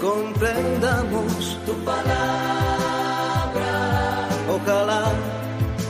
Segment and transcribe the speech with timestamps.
[0.00, 3.72] comprendamos tu palabra.
[4.54, 5.12] Ojalá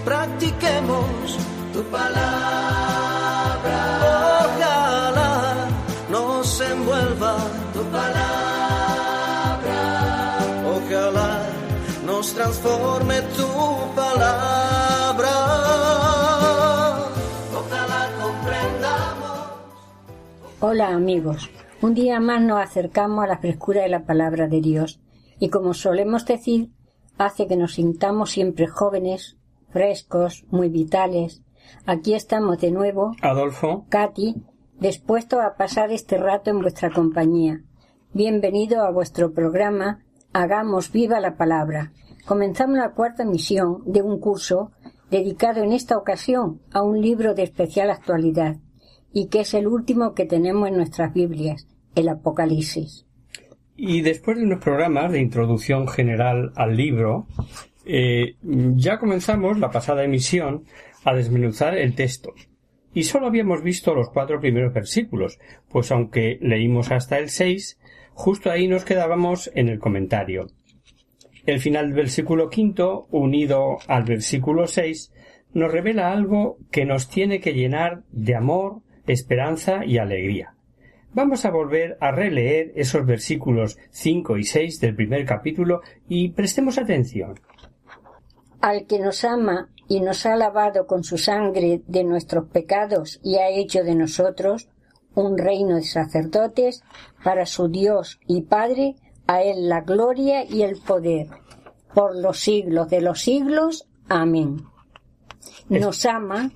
[0.04, 1.38] practiquemos
[1.72, 3.78] tu palabra.
[4.44, 5.32] Ojalá
[6.10, 7.36] nos envuelva
[7.72, 9.80] tu palabra.
[10.76, 11.30] Ojalá
[12.06, 13.48] nos transforme tu
[13.94, 15.34] palabra.
[17.60, 19.38] Ojalá comprendamos.
[20.60, 21.50] Hola amigos,
[21.80, 25.00] un día más nos acercamos a la frescura de la palabra de Dios
[25.38, 26.70] y como solemos decir,
[27.18, 29.38] hace que nos sintamos siempre jóvenes,
[29.70, 31.42] frescos, muy vitales.
[31.86, 34.42] Aquí estamos de nuevo, Adolfo, Katy,
[34.80, 37.62] dispuestos a pasar este rato en vuestra compañía.
[38.12, 41.92] Bienvenido a vuestro programa Hagamos viva la palabra.
[42.26, 44.72] Comenzamos la cuarta misión de un curso
[45.10, 48.56] dedicado en esta ocasión a un libro de especial actualidad
[49.12, 53.06] y que es el último que tenemos en nuestras Biblias, el Apocalipsis.
[53.76, 57.28] y después de unos programas de introducción general al libro,
[57.84, 60.64] eh, ya comenzamos la pasada emisión
[61.04, 62.34] a desmenuzar el texto.
[62.92, 67.78] Y solo habíamos visto los cuatro primeros versículos, pues aunque leímos hasta el seis,
[68.14, 70.48] justo ahí nos quedábamos en el comentario.
[71.46, 75.12] El final del versículo quinto, unido al versículo seis,
[75.54, 80.54] nos revela algo que nos tiene que llenar de amor, esperanza y alegría.
[81.14, 86.78] Vamos a volver a releer esos versículos cinco y seis del primer capítulo y prestemos
[86.78, 87.40] atención.
[88.60, 93.36] Al que nos ama y nos ha lavado con su sangre de nuestros pecados y
[93.36, 94.68] ha hecho de nosotros
[95.14, 96.82] un reino de sacerdotes
[97.24, 98.96] para su Dios y Padre,
[99.26, 101.28] a él la gloria y el poder,
[101.94, 103.88] por los siglos de los siglos.
[104.08, 104.62] Amén.
[105.68, 106.50] Nos ama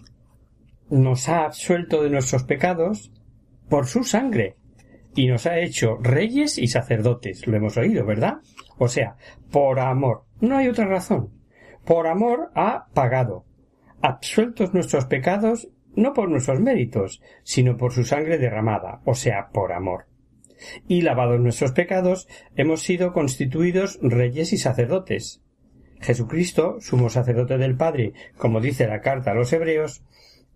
[0.93, 3.11] Nos ha absuelto de nuestros pecados
[3.71, 4.57] por su sangre
[5.15, 7.47] y nos ha hecho reyes y sacerdotes.
[7.47, 8.41] Lo hemos oído, ¿verdad?
[8.77, 9.17] O sea,
[9.51, 10.25] por amor.
[10.43, 11.31] No hay otra razón.
[11.87, 13.47] Por amor ha pagado.
[14.03, 19.73] Absueltos nuestros pecados no por nuestros méritos, sino por su sangre derramada, o sea, por
[19.73, 20.09] amor.
[20.89, 25.43] Y lavados nuestros pecados, hemos sido constituidos reyes y sacerdotes.
[26.03, 30.03] Jesucristo, sumo sacerdote del Padre, como dice la carta a los Hebreos,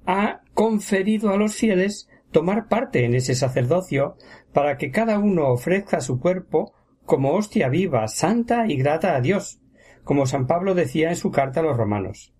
[0.06, 4.16] ha conferido a los fieles tomar parte en ese sacerdocio
[4.52, 6.72] para que cada uno ofrezca su cuerpo
[7.04, 9.60] como hostia viva, santa y grata a Dios,
[10.04, 12.34] como San Pablo decía en su carta a los romanos.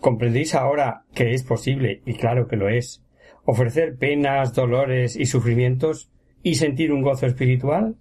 [0.00, 3.02] ¿Comprendéis ahora que es posible, y claro que lo es,
[3.44, 6.10] ofrecer penas, dolores y sufrimientos
[6.42, 7.96] y sentir un gozo espiritual?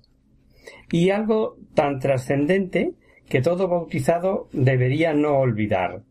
[0.91, 2.94] Y algo tan trascendente
[3.29, 6.03] que todo bautizado debería no olvidar.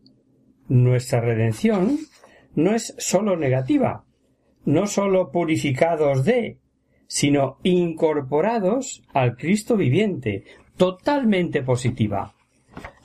[0.68, 1.98] Nuestra redención
[2.54, 4.04] no es sólo negativa,
[4.64, 6.58] no sólo purificados de,
[7.06, 10.44] sino incorporados al Cristo viviente,
[10.76, 12.34] totalmente positiva.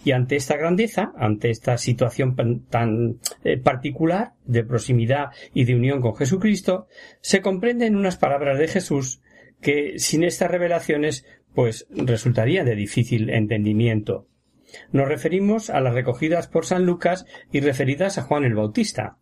[0.05, 2.35] Y ante esta grandeza, ante esta situación
[2.69, 6.87] tan eh, particular de proximidad y de unión con Jesucristo,
[7.19, 9.21] se comprenden unas palabras de Jesús
[9.59, 14.27] que sin estas revelaciones pues resultarían de difícil entendimiento.
[14.91, 19.17] Nos referimos a las recogidas por San Lucas y referidas a Juan el Bautista.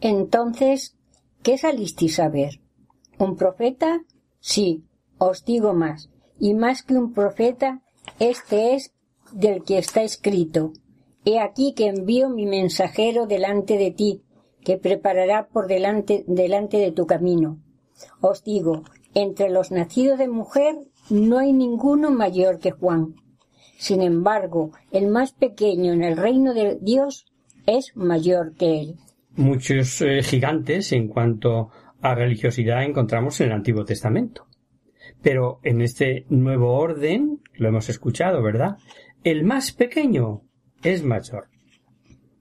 [0.00, 0.96] Entonces,
[1.42, 2.60] ¿qué salisteis a ver?
[3.18, 4.00] ¿Un profeta?
[4.40, 4.84] Sí,
[5.18, 7.82] os digo más, y más que un profeta,
[8.18, 8.92] este es
[9.32, 10.72] del que está escrito.
[11.24, 14.22] He aquí que envío mi mensajero delante de ti,
[14.62, 17.58] que preparará por delante, delante de tu camino.
[18.20, 18.82] Os digo,
[19.14, 20.76] entre los nacidos de mujer
[21.08, 23.14] no hay ninguno mayor que Juan.
[23.78, 27.26] Sin embargo, el más pequeño en el reino de Dios
[27.66, 28.96] es mayor que él.
[29.36, 31.70] Muchos eh, gigantes en cuanto
[32.00, 34.46] a religiosidad encontramos en el Antiguo Testamento.
[35.22, 38.76] Pero en este nuevo orden, lo hemos escuchado, ¿verdad?
[39.24, 40.42] El más pequeño
[40.84, 41.48] es mayor.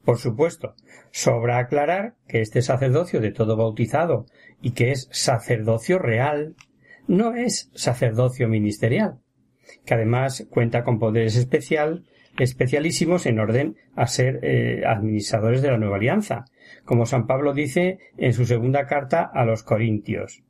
[0.05, 0.75] Por supuesto,
[1.09, 4.27] sobra aclarar que este sacerdocio de todo bautizado
[4.61, 6.55] y que es sacerdocio real,
[7.07, 9.19] no es sacerdocio ministerial,
[9.83, 12.03] que además cuenta con poderes especial,
[12.37, 16.45] especialísimos en orden a ser eh, administradores de la nueva alianza,
[16.85, 20.43] como San Pablo dice en su segunda carta a los Corintios.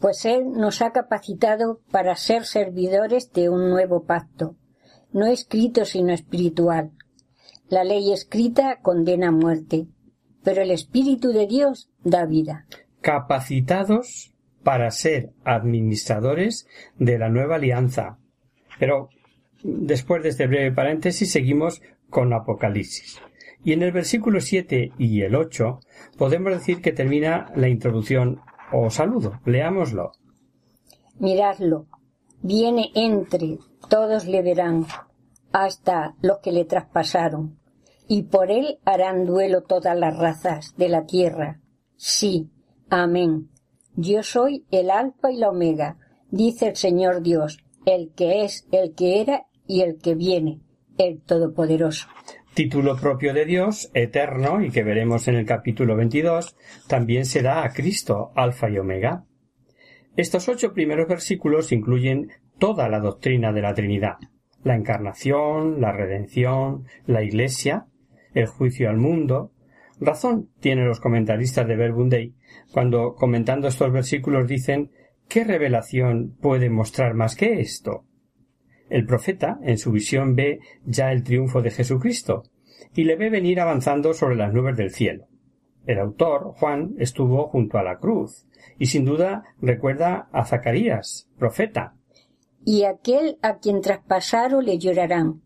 [0.00, 4.56] pues Él nos ha capacitado para ser servidores de un nuevo pacto,
[5.12, 6.90] no escrito sino espiritual.
[7.68, 9.86] La ley escrita condena a muerte,
[10.42, 12.66] pero el Espíritu de Dios da vida.
[13.00, 16.66] Capacitados para ser administradores
[16.98, 18.18] de la nueva alianza.
[18.78, 19.08] Pero
[19.62, 21.80] después de este breve paréntesis seguimos
[22.10, 23.20] con Apocalipsis.
[23.64, 25.80] Y en el versículo 7 y el 8
[26.18, 28.40] podemos decir que termina la introducción
[28.72, 29.40] o saludo.
[29.46, 30.12] Leámoslo.
[31.18, 31.86] Miradlo.
[32.42, 33.58] Viene entre,
[33.88, 34.86] todos le verán,
[35.50, 37.58] hasta los que le traspasaron.
[38.06, 41.60] Y por él harán duelo todas las razas de la tierra.
[41.96, 42.50] Sí,
[42.90, 43.48] amén.
[43.96, 45.96] Yo soy el alfa y la omega,
[46.30, 50.60] dice el Señor Dios, el que es, el que era y el que viene,
[50.98, 52.08] el Todopoderoso
[52.54, 56.56] título propio de Dios, eterno, y que veremos en el capítulo 22,
[56.88, 59.24] también se da a Cristo, Alfa y Omega.
[60.16, 64.18] Estos ocho primeros versículos incluyen toda la doctrina de la Trinidad,
[64.62, 67.86] la encarnación, la redención, la Iglesia,
[68.32, 69.52] el juicio al mundo.
[70.00, 72.10] Razón tienen los comentaristas de Verbum
[72.72, 74.92] cuando comentando estos versículos dicen
[75.28, 78.04] ¿qué revelación puede mostrar más que esto?
[78.94, 82.44] El profeta, en su visión, ve ya el triunfo de Jesucristo
[82.94, 85.26] y le ve venir avanzando sobre las nubes del cielo.
[85.84, 88.46] El autor, Juan, estuvo junto a la cruz
[88.78, 91.96] y sin duda recuerda a Zacarías, profeta.
[92.64, 95.42] Y aquel a quien traspasaron le llorarán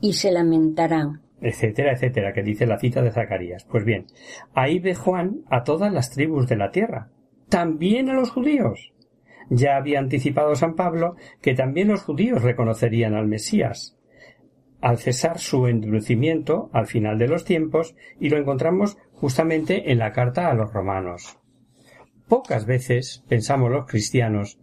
[0.00, 1.20] y se lamentarán.
[1.40, 3.64] etcétera, etcétera, que dice la cita de Zacarías.
[3.64, 4.06] Pues bien,
[4.54, 7.10] ahí ve Juan a todas las tribus de la tierra,
[7.48, 8.93] también a los judíos.
[9.50, 13.96] Ya había anticipado San Pablo que también los judíos reconocerían al Mesías
[14.84, 20.12] al cesar su endurecimiento al final de los tiempos y lo encontramos justamente en la
[20.12, 21.38] carta a los romanos.
[22.28, 24.58] Pocas veces pensamos los cristianos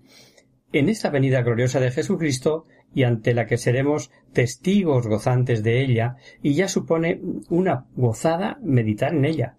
[0.73, 6.17] en esta venida gloriosa de Jesucristo y ante la que seremos testigos gozantes de ella
[6.43, 7.19] y ya supone
[7.49, 9.57] una gozada meditar en ella.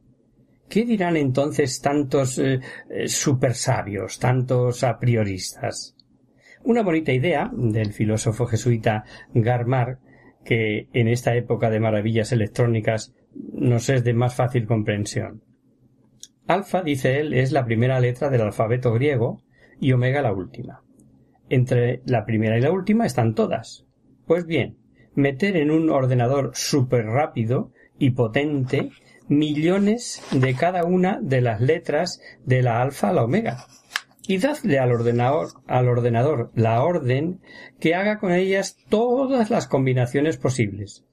[0.72, 2.58] ¿Qué dirán entonces tantos eh,
[2.88, 5.94] eh, supersabios, tantos a prioristas?
[6.64, 9.04] Una bonita idea del filósofo jesuita
[9.34, 9.98] Garmar,
[10.42, 13.12] que en esta época de maravillas electrónicas
[13.52, 15.42] nos es de más fácil comprensión.
[16.46, 19.42] Alfa, dice él, es la primera letra del alfabeto griego
[19.78, 20.82] y omega la última.
[21.50, 23.84] Entre la primera y la última están todas.
[24.24, 24.78] Pues bien,
[25.14, 28.88] meter en un ordenador súper rápido y potente
[29.38, 33.66] millones de cada una de las letras de la alfa a la omega.
[34.26, 37.40] Y dadle al ordenador, al ordenador la orden
[37.80, 41.04] que haga con ellas todas las combinaciones posibles.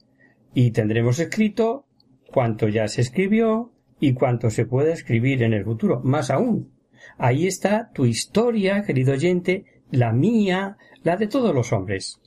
[0.54, 1.86] Y tendremos escrito
[2.32, 6.00] cuanto ya se escribió y cuanto se pueda escribir en el futuro.
[6.04, 6.72] Más aún.
[7.18, 12.20] Ahí está tu historia, querido oyente, la mía, la de todos los hombres.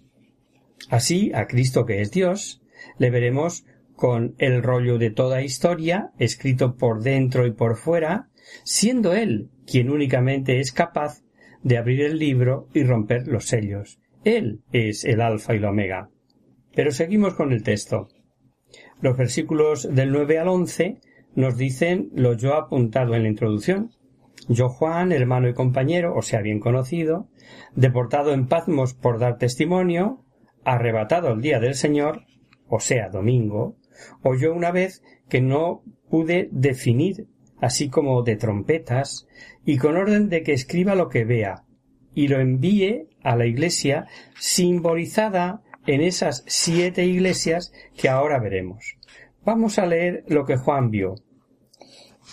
[0.90, 2.62] Así, a Cristo que es Dios,
[2.98, 3.66] le veremos
[4.04, 8.28] con el rollo de toda historia, escrito por dentro y por fuera,
[8.66, 11.24] siendo él quien únicamente es capaz
[11.62, 14.02] de abrir el libro y romper los sellos.
[14.26, 16.10] Él es el alfa y el omega.
[16.76, 18.10] Pero seguimos con el texto.
[19.00, 21.00] Los versículos del 9 al 11
[21.36, 23.92] nos dicen lo yo apuntado en la introducción.
[24.50, 27.30] Yo Juan, hermano y compañero, o sea bien conocido,
[27.74, 30.26] deportado en Patmos por dar testimonio,
[30.66, 32.26] arrebatado el día del Señor,
[32.68, 33.78] o sea domingo,
[34.22, 37.28] oyó una vez que no pude definir,
[37.60, 39.28] así como de trompetas,
[39.66, 41.64] y con orden de que escriba lo que vea,
[42.14, 44.08] y lo envíe a la iglesia
[44.40, 48.98] simbolizada en esas siete iglesias que ahora veremos.
[49.46, 51.16] Vamos a leer lo que Juan vio.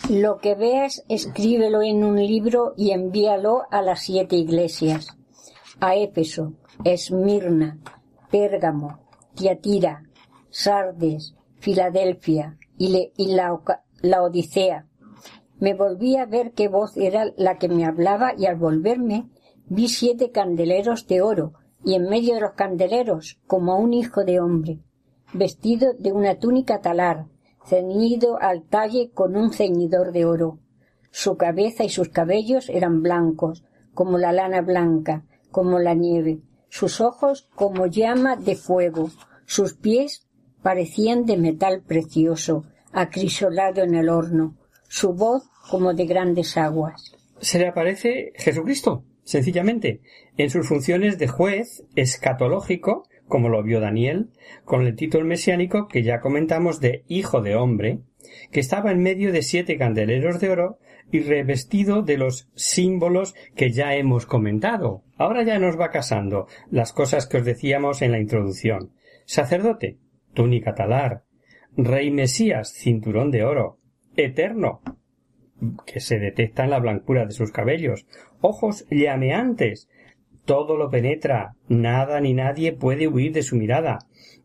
[0.09, 5.09] Lo que veas, escríbelo en un libro y envíalo a las siete iglesias.
[5.81, 7.79] A Éfeso, Esmirna,
[8.31, 9.01] Pérgamo,
[9.35, 10.05] Tiatira,
[10.51, 12.89] Sardes, Filadelfia y,
[13.35, 14.87] la, Odisea.
[15.59, 19.29] Me volví a ver qué voz era la que me hablaba y al volverme
[19.67, 21.53] vi siete candeleros de oro
[21.85, 24.81] y en medio de los candeleros como un hijo de hombre,
[25.35, 27.27] vestido de una túnica talar,
[27.67, 30.61] ceñido al talle con un ceñidor de oro.
[31.11, 36.41] Su cabeza y sus cabellos eran blancos, como la lana blanca, como la nieve,
[36.71, 39.11] sus ojos como llama de fuego,
[39.45, 40.27] sus pies
[40.63, 44.57] parecían de metal precioso, acrisolado en el horno,
[44.89, 47.15] su voz como de grandes aguas.
[47.41, 50.01] Se le aparece Jesucristo, sencillamente,
[50.37, 54.31] en sus funciones de juez escatológico, como lo vio Daniel,
[54.65, 58.01] con el título mesiánico que ya comentamos de Hijo de Hombre,
[58.51, 60.79] que estaba en medio de siete candeleros de oro
[61.13, 65.03] y revestido de los símbolos que ya hemos comentado.
[65.17, 68.93] Ahora ya nos va casando las cosas que os decíamos en la introducción.
[69.25, 69.99] Sacerdote,
[70.35, 71.25] túnica talar,
[71.77, 73.79] rey Mesías, cinturón de oro,
[74.17, 74.81] eterno,
[75.87, 78.07] que se detecta en la blancura de sus cabellos,
[78.41, 79.89] ojos llameantes,
[80.45, 83.99] todo lo penetra, nada ni nadie puede huir de su mirada,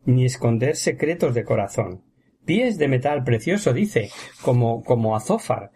[0.06, 2.04] ni esconder secretos de corazón.
[2.46, 4.10] Pies de metal precioso, dice,
[4.42, 5.72] como, como azófar,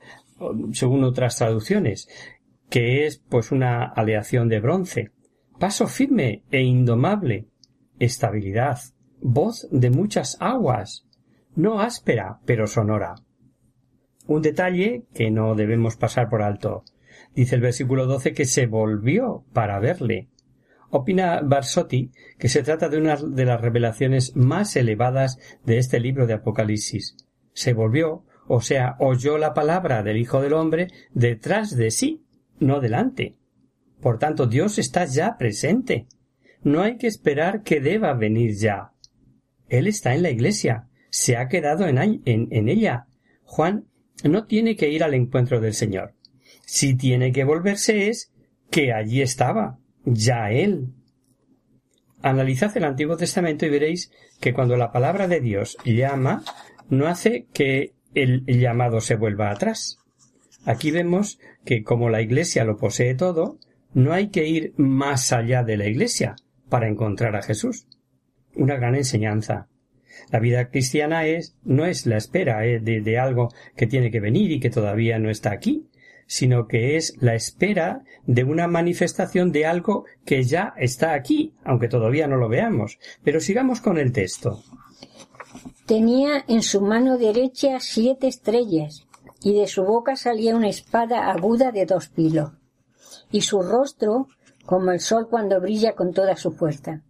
[0.71, 2.07] según otras traducciones,
[2.69, 5.11] que es pues una aleación de bronce.
[5.59, 7.47] Paso firme e indomable.
[7.99, 8.77] Estabilidad.
[9.21, 11.05] Voz de muchas aguas.
[11.55, 13.15] No áspera, pero sonora.
[14.27, 16.83] Un detalle que no debemos pasar por alto.
[17.35, 20.29] Dice el versículo 12 que se volvió para verle.
[20.89, 26.25] Opina Barsotti que se trata de una de las revelaciones más elevadas de este libro
[26.25, 27.15] de Apocalipsis.
[27.53, 32.23] Se volvió, o sea, oyó la palabra del Hijo del Hombre detrás de sí,
[32.59, 33.35] no delante.
[34.01, 36.07] Por tanto, Dios está ya presente.
[36.63, 38.93] No hay que esperar que deba venir ya.
[39.69, 43.07] Él está en la iglesia, se ha quedado en, ella.
[43.43, 43.85] Juan
[44.23, 46.13] no tiene que ir al encuentro del Señor.
[46.65, 48.31] Si tiene que volverse es
[48.69, 50.89] que allí estaba, ya Él.
[52.21, 56.43] Analizad el Antiguo Testamento y veréis que cuando la palabra de Dios llama,
[56.89, 59.99] no hace que el llamado se vuelva atrás.
[60.65, 63.57] Aquí vemos que como la Iglesia lo posee todo,
[63.93, 66.35] no hay que ir más allá de la Iglesia
[66.69, 67.87] para encontrar a Jesús.
[68.59, 69.67] Una gran enseñanza.
[70.31, 74.51] La vida cristiana es, no es la espera eh, de, algo que tiene que venir
[74.51, 75.87] y que todavía no está aquí,
[76.27, 81.87] sino que es la espera de una manifestación de algo que ya está aquí, aunque
[81.87, 82.99] todavía no lo veamos.
[83.23, 84.61] Pero sigamos con el texto.
[85.85, 89.07] Tenía en su mano derecha siete estrellas,
[89.41, 92.51] y de su boca salía una espada aguda de dos filos,
[93.31, 94.27] y su rostro
[94.65, 97.03] como el sol cuando brilla con toda su fuerza.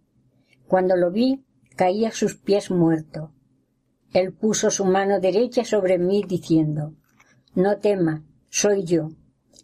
[0.70, 3.32] Cuando lo vi, caí a sus pies muerto.
[4.12, 6.94] Él puso su mano derecha sobre mí diciendo,
[7.56, 9.08] No tema, soy yo,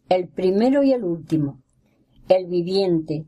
[0.09, 1.63] el primero y el último,
[2.29, 3.25] el viviente.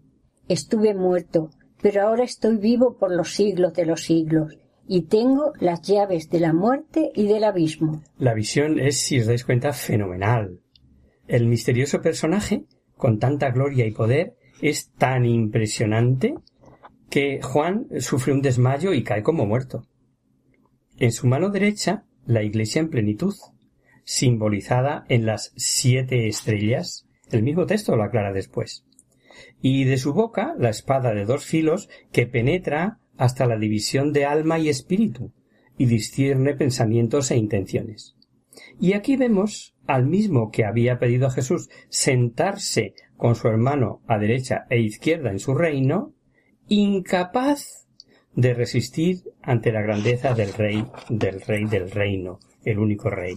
[0.49, 4.58] Estuve muerto, pero ahora estoy vivo por los siglos de los siglos,
[4.88, 8.02] y tengo las llaves de la muerte y del abismo.
[8.18, 10.58] La visión es, si os dais cuenta, fenomenal.
[11.28, 12.64] El misterioso personaje,
[12.97, 16.35] con tanta gloria y poder, es tan impresionante
[17.10, 19.86] que Juan sufre un desmayo y cae como muerto.
[20.98, 23.34] En su mano derecha, la iglesia en plenitud,
[24.04, 27.06] simbolizada en las siete estrellas.
[27.30, 28.84] El mismo texto lo aclara después.
[29.60, 34.24] Y de su boca, la espada de dos filos que penetra hasta la división de
[34.24, 35.32] alma y espíritu
[35.76, 38.16] y discierne pensamientos e intenciones.
[38.80, 44.18] Y aquí vemos al mismo que había pedido a Jesús sentarse con su hermano a
[44.18, 46.14] derecha e izquierda en su reino,
[46.68, 47.87] incapaz
[48.34, 53.37] de resistir ante la grandeza del rey, del rey del reino, el único rey.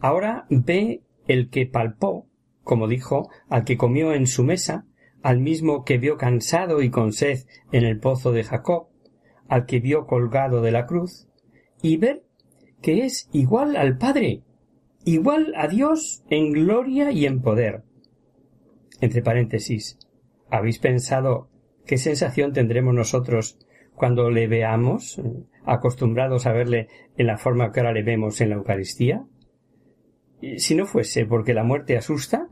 [0.00, 2.26] Ahora ve el que palpó,
[2.62, 4.86] como dijo, al que comió en su mesa,
[5.22, 8.88] al mismo que vio cansado y con sed en el pozo de Jacob,
[9.48, 11.28] al que vio colgado de la cruz,
[11.80, 12.24] y ver
[12.82, 14.42] que es igual al Padre,
[15.04, 17.84] igual a Dios en gloria y en poder.
[19.00, 19.98] Entre paréntesis,
[20.50, 21.48] ¿habéis pensado
[21.86, 23.58] ¿Qué sensación tendremos nosotros
[23.94, 25.20] cuando le veamos,
[25.64, 29.24] acostumbrados a verle en la forma que ahora le vemos en la Eucaristía?
[30.58, 32.48] Si no fuese porque la muerte asusta,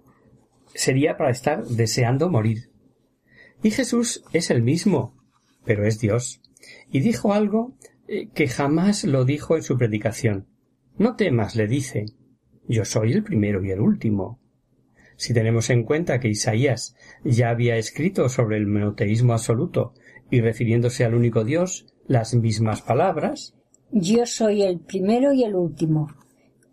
[0.75, 2.71] sería para estar deseando morir.
[3.63, 5.17] Y Jesús es el mismo,
[5.65, 6.41] pero es Dios.
[6.91, 7.77] Y dijo algo
[8.09, 10.49] eh, que jamás lo dijo en su predicación.
[10.99, 12.07] No temas, le dice.
[12.69, 14.41] Yo soy el primero y el último.
[15.23, 19.95] Si tenemos en cuenta que Isaías ya había escrito sobre el monoteísmo absoluto
[20.33, 23.55] y refiriéndose al único Dios las mismas palabras,
[23.93, 26.09] Yo soy el primero y el último.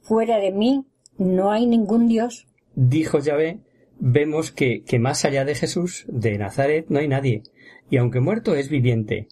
[0.01, 0.83] Fuera de mí
[1.19, 2.47] no hay ningún Dios.
[2.73, 3.59] Dijo Yahvé,
[3.99, 7.43] vemos que, que más allá de Jesús, de Nazaret, no hay nadie,
[7.91, 9.27] y aunque muerto es viviente.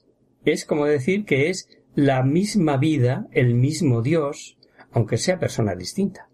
[0.45, 4.59] Es como decir que es la misma vida, el mismo Dios,
[4.91, 6.29] aunque sea persona distinta.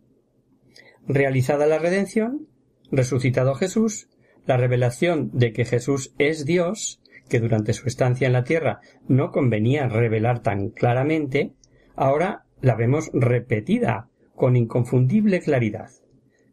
[1.07, 2.49] Realizada la redención,
[2.93, 4.07] resucitado Jesús,
[4.45, 9.31] la revelación de que Jesús es Dios, que durante su estancia en la tierra no
[9.31, 11.53] convenía revelar tan claramente,
[11.95, 15.89] ahora la vemos repetida con inconfundible claridad.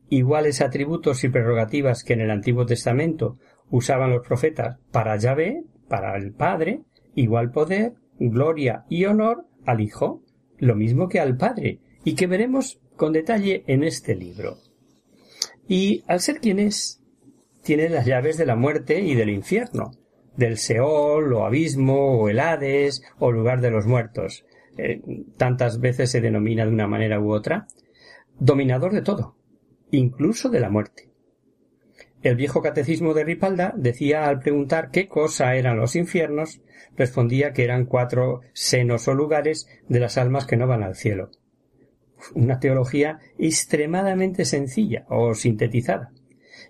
[0.08, 6.16] Iguales atributos y prerrogativas que en el Antiguo Testamento usaban los profetas para Yahvé, para
[6.16, 6.82] el Padre,
[7.14, 10.22] igual poder, gloria y honor al Hijo,
[10.58, 14.58] lo mismo que al Padre, y que veremos con detalle en este libro.
[15.70, 17.00] Y al ser quien es,
[17.62, 19.92] tiene las llaves de la muerte y del infierno,
[20.36, 24.44] del Seol o abismo o el Hades o lugar de los muertos.
[24.76, 25.00] Eh,
[25.36, 27.68] tantas veces se denomina de una manera u otra,
[28.40, 29.36] dominador de todo,
[29.92, 31.08] incluso de la muerte.
[32.20, 36.62] El viejo catecismo de Ripalda decía al preguntar qué cosa eran los infiernos,
[36.96, 41.30] respondía que eran cuatro senos o lugares de las almas que no van al cielo.
[42.34, 46.12] Una teología extremadamente sencilla o sintetizada,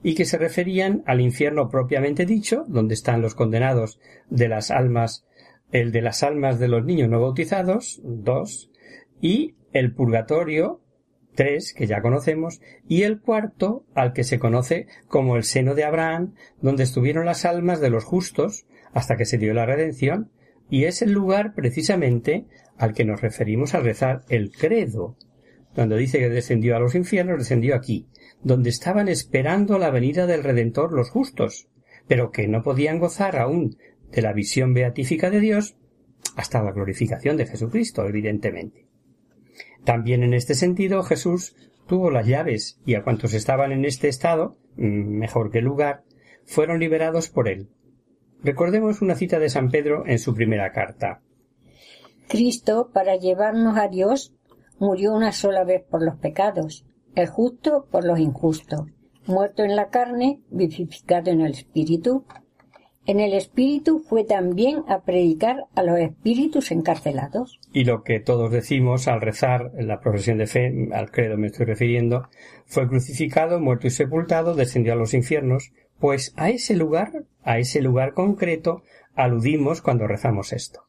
[0.03, 5.27] y que se referían al infierno propiamente dicho, donde están los condenados de las almas,
[5.73, 8.71] el de las almas de los niños no bautizados, dos,
[9.21, 10.81] y el purgatorio,
[11.35, 15.85] tres, que ya conocemos, y el cuarto, al que se conoce como el seno de
[15.85, 20.31] Abraham, donde estuvieron las almas de los justos hasta que se dio la redención,
[20.69, 22.47] y es el lugar precisamente
[22.79, 25.17] al que nos referimos al rezar el credo.
[25.75, 28.07] Cuando dice que descendió a los infiernos, descendió aquí,
[28.43, 31.69] donde estaban esperando la venida del Redentor los justos,
[32.09, 33.77] pero que no podían gozar aún
[34.11, 35.77] de la visión beatífica de Dios
[36.37, 38.87] hasta la glorificación de Jesucristo, evidentemente.
[39.85, 41.55] También en este sentido Jesús
[41.87, 46.05] tuvo las llaves y a cuantos estaban en este estado, mm, mejor que lugar,
[46.45, 47.69] fueron liberados por él.
[48.43, 51.21] Recordemos una cita de San Pedro en su primera carta.
[52.29, 54.35] Cristo, para llevarnos a Dios,
[54.81, 56.85] murió una sola vez por los pecados,
[57.15, 58.87] el justo por los injustos,
[59.27, 62.25] muerto en la carne, vivificado en el espíritu,
[63.07, 67.59] en el espíritu fue también a predicar a los espíritus encarcelados.
[67.73, 71.49] Y lo que todos decimos al rezar en la profesión de fe, al credo me
[71.49, 72.29] estoy refiriendo,
[72.67, 77.81] fue crucificado, muerto y sepultado, descendió a los infiernos, pues a ese lugar, a ese
[77.81, 78.83] lugar concreto,
[79.15, 80.85] aludimos cuando rezamos esto.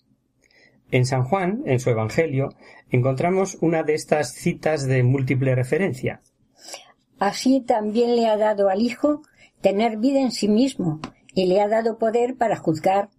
[0.92, 2.50] En San Juan, en su Evangelio,
[2.92, 6.22] encontramos una de estas citas de múltiple referencia.
[7.20, 9.22] Así también le ha dado al Hijo
[9.62, 11.00] tener vida en sí mismo
[11.34, 13.10] y le ha dado poder para juzgar,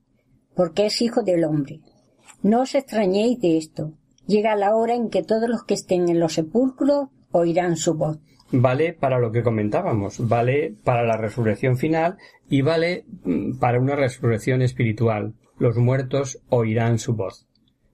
[0.54, 1.80] porque es hijo del hombre.
[2.42, 3.92] No os extrañéis de esto.
[4.26, 8.18] Llega la hora en que todos los que estén en los sepulcros oirán su voz.
[8.50, 12.18] Vale para lo que comentábamos, vale para la resurrección final
[12.50, 15.34] y vale mm, para una resurrección espiritual.
[15.58, 17.46] Los muertos oirán su voz.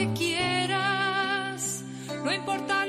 [0.00, 0.06] es
[2.66, 2.79] tu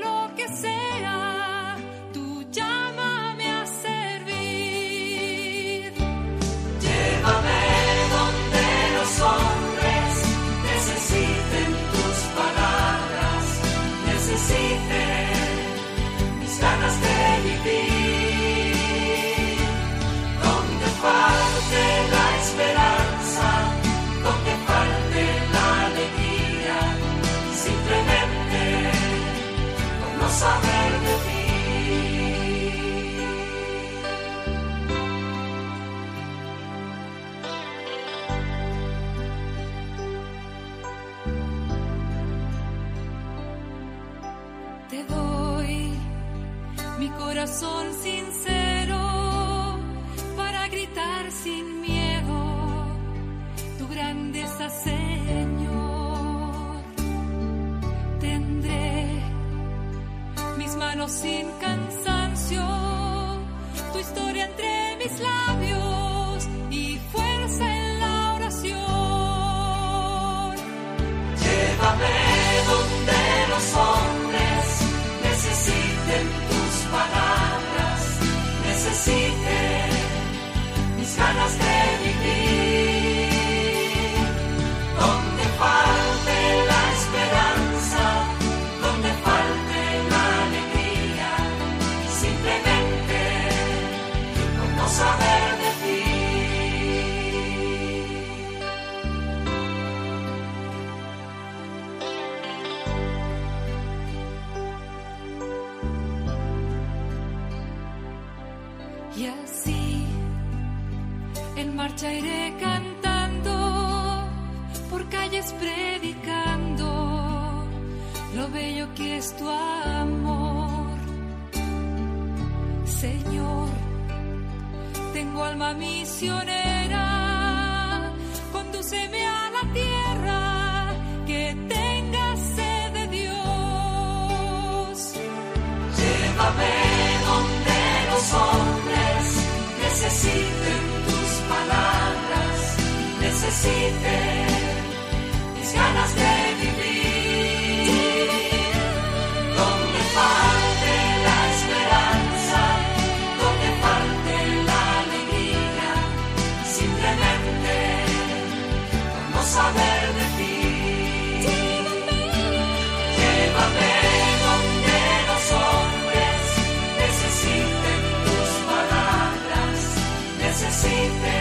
[170.82, 171.41] See mercy.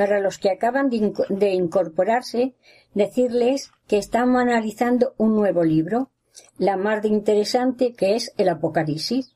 [0.00, 2.54] Para los que acaban de, inco- de incorporarse,
[2.94, 6.10] decirles que estamos analizando un nuevo libro,
[6.56, 9.34] la más de interesante que es el Apocalipsis.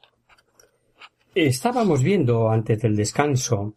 [1.35, 3.75] Estábamos viendo antes del descanso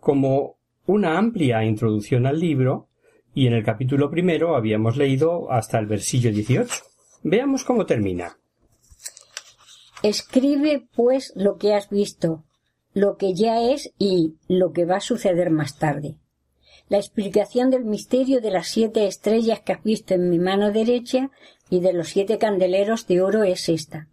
[0.00, 2.88] como una amplia introducción al libro
[3.32, 6.74] y en el capítulo primero habíamos leído hasta el versillo 18.
[7.22, 8.36] Veamos cómo termina.
[10.02, 12.42] Escribe pues lo que has visto,
[12.92, 16.16] lo que ya es y lo que va a suceder más tarde.
[16.88, 21.30] La explicación del misterio de las siete estrellas que has visto en mi mano derecha
[21.68, 24.08] y de los siete candeleros de oro es esta.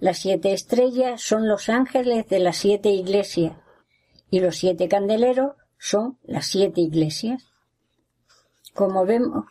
[0.00, 3.56] Las siete estrellas son los ángeles de las siete iglesias
[4.30, 7.44] y los siete candeleros son las siete iglesias.
[8.74, 9.44] Como vemos,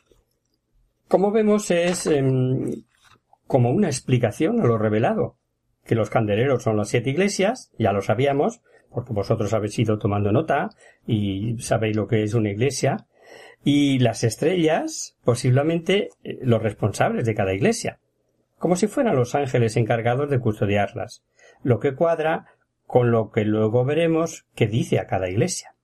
[1.08, 2.84] Como vemos es em,
[3.46, 5.37] como una explicación a lo revelado,
[5.88, 10.32] que los candeleros son las siete iglesias, ya lo sabíamos, porque vosotros habéis ido tomando
[10.32, 10.70] nota
[11.06, 13.08] y sabéis lo que es una iglesia,
[13.64, 18.00] y las estrellas, posiblemente eh, los responsables de cada iglesia,
[18.60, 21.24] como si fueran los ángeles encargados de custodiarlas,
[21.64, 22.46] lo que cuadra
[22.86, 25.76] con lo que luego veremos que dice a cada iglesia.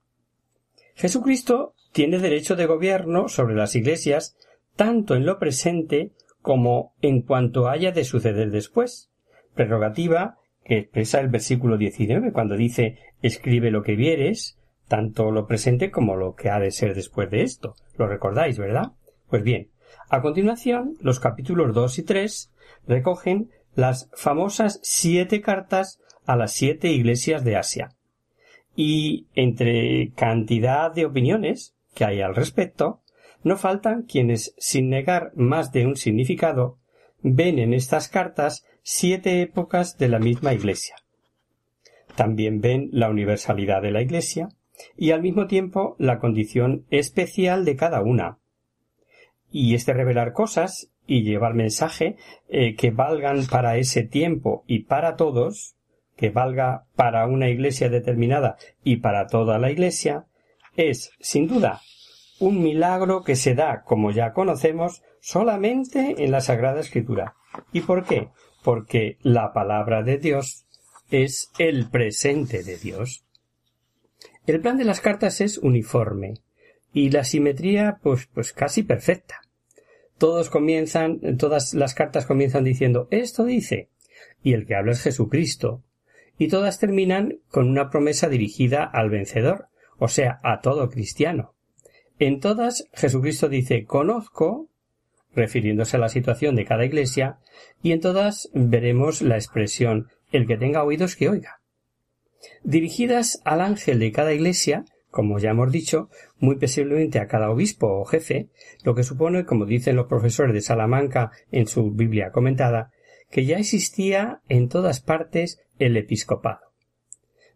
[0.95, 4.37] Jesucristo tiene derecho de gobierno sobre las iglesias
[4.75, 6.11] tanto en lo presente
[6.41, 9.12] como en cuanto haya de suceder después,
[9.55, 15.91] prerrogativa que expresa el versículo 19 cuando dice escribe lo que vieres, tanto lo presente
[15.91, 17.75] como lo que ha de ser después de esto.
[17.97, 18.91] Lo recordáis, ¿verdad?
[19.29, 19.69] Pues bien,
[20.09, 22.51] a continuación, los capítulos 2 y 3
[22.87, 27.89] recogen las famosas siete cartas a las siete iglesias de Asia.
[28.75, 33.01] Y entre cantidad de opiniones que hay al respecto,
[33.43, 36.77] no faltan quienes, sin negar más de un significado,
[37.21, 40.95] ven en estas cartas siete épocas de la misma Iglesia.
[42.15, 44.49] También ven la universalidad de la Iglesia
[44.97, 48.37] y al mismo tiempo la condición especial de cada una.
[49.49, 52.17] Y este revelar cosas y llevar mensaje
[52.49, 55.75] eh, que valgan para ese tiempo y para todos,
[56.15, 60.25] que valga para una iglesia determinada y para toda la iglesia,
[60.75, 61.81] es, sin duda,
[62.39, 67.35] un milagro que se da, como ya conocemos, solamente en la Sagrada Escritura.
[67.71, 68.29] ¿Y por qué?
[68.63, 70.65] Porque la palabra de Dios
[71.11, 73.25] es el presente de Dios.
[74.45, 76.35] El plan de las cartas es uniforme
[76.93, 79.41] y la simetría pues pues casi perfecta.
[80.17, 83.89] Todos comienzan, todas las cartas comienzan diciendo esto dice
[84.41, 85.83] y el que habla es Jesucristo
[86.37, 91.55] y todas terminan con una promesa dirigida al vencedor, o sea, a todo cristiano.
[92.19, 94.69] En todas Jesucristo dice conozco,
[95.35, 97.39] refiriéndose a la situación de cada iglesia,
[97.81, 101.59] y en todas veremos la expresión el que tenga oídos que oiga.
[102.63, 107.87] Dirigidas al ángel de cada iglesia, como ya hemos dicho, muy posiblemente a cada obispo
[107.87, 108.49] o jefe,
[108.83, 112.91] lo que supone, como dicen los profesores de Salamanca en su Biblia comentada,
[113.29, 116.61] que ya existía en todas partes el episcopado.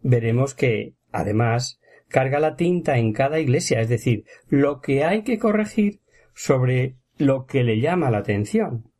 [0.02, 5.40] Veremos que, además, carga la tinta en cada iglesia, es decir, lo que hay que
[5.40, 6.00] corregir
[6.34, 8.92] sobre lo que le llama la atención.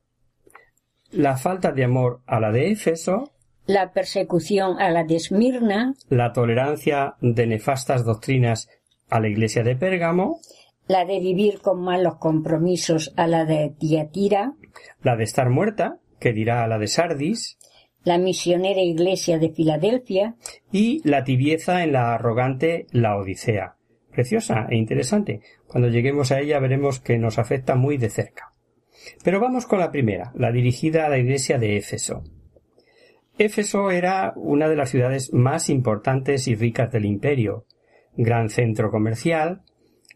[1.12, 3.32] La falta de amor a la de Éfeso,
[3.66, 8.70] la persecución a la de Esmirna, la tolerancia de nefastas doctrinas
[9.10, 10.40] a la iglesia de Pérgamo,
[10.88, 14.54] la de vivir con malos compromisos a la de Tiatira,
[15.02, 17.58] la de estar muerta, que dirá a la de Sardis,
[18.04, 20.36] la misionera iglesia de Filadelfia.
[20.72, 23.77] Y la tibieza en la arrogante La Odisea.
[24.18, 25.42] Preciosa e interesante.
[25.68, 28.52] Cuando lleguemos a ella veremos que nos afecta muy de cerca.
[29.24, 32.24] Pero vamos con la primera, la dirigida a la iglesia de Éfeso.
[33.38, 37.68] Éfeso era una de las ciudades más importantes y ricas del imperio,
[38.16, 39.62] gran centro comercial,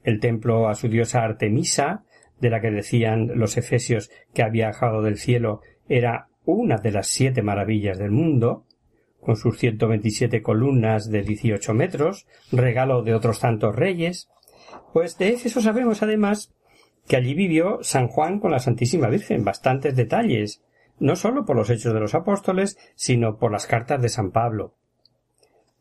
[0.03, 2.03] el templo a su diosa Artemisa,
[2.39, 7.05] de la que decían los efesios que había bajado del cielo, era una de las
[7.05, 8.65] siete maravillas del mundo,
[9.21, 14.29] con sus ciento veintisiete columnas de dieciocho metros, regalo de otros tantos reyes,
[14.93, 16.53] pues de Éfeso sabemos además
[17.07, 20.63] que allí vivió San Juan con la Santísima Virgen, bastantes detalles,
[20.99, 24.75] no sólo por los hechos de los apóstoles, sino por las cartas de San Pablo.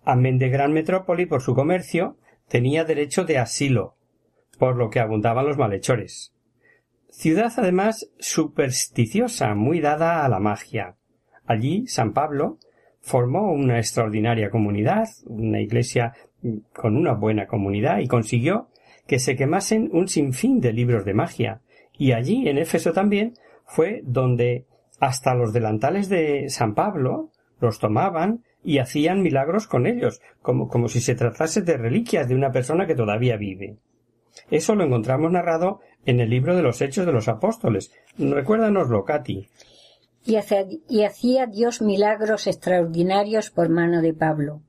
[0.04, 2.16] Amén de gran metrópoli por su comercio,
[2.48, 3.96] tenía derecho de asilo,
[4.58, 6.32] por lo que abundaban los malhechores.
[7.10, 10.96] Ciudad además supersticiosa, muy dada a la magia.
[11.44, 12.58] Allí San Pablo
[13.00, 16.14] formó una extraordinaria comunidad, una iglesia
[16.72, 18.68] con una buena comunidad y consiguió
[19.06, 21.60] que se quemasen un sinfín de libros de magia.
[21.98, 23.34] Y allí, en Éfeso también,
[23.64, 24.66] fue donde
[25.00, 30.88] hasta los delantales de San Pablo los tomaban y hacían milagros con ellos, como, como
[30.88, 33.76] si se tratase de reliquias de una persona que todavía vive.
[34.50, 37.92] Eso lo encontramos narrado en el libro de los Hechos de los Apóstoles.
[38.18, 39.48] Recuérdanoslo, Katy.
[40.24, 44.62] Y, hacía Dios milagros extraordinarios por mano de Pablo,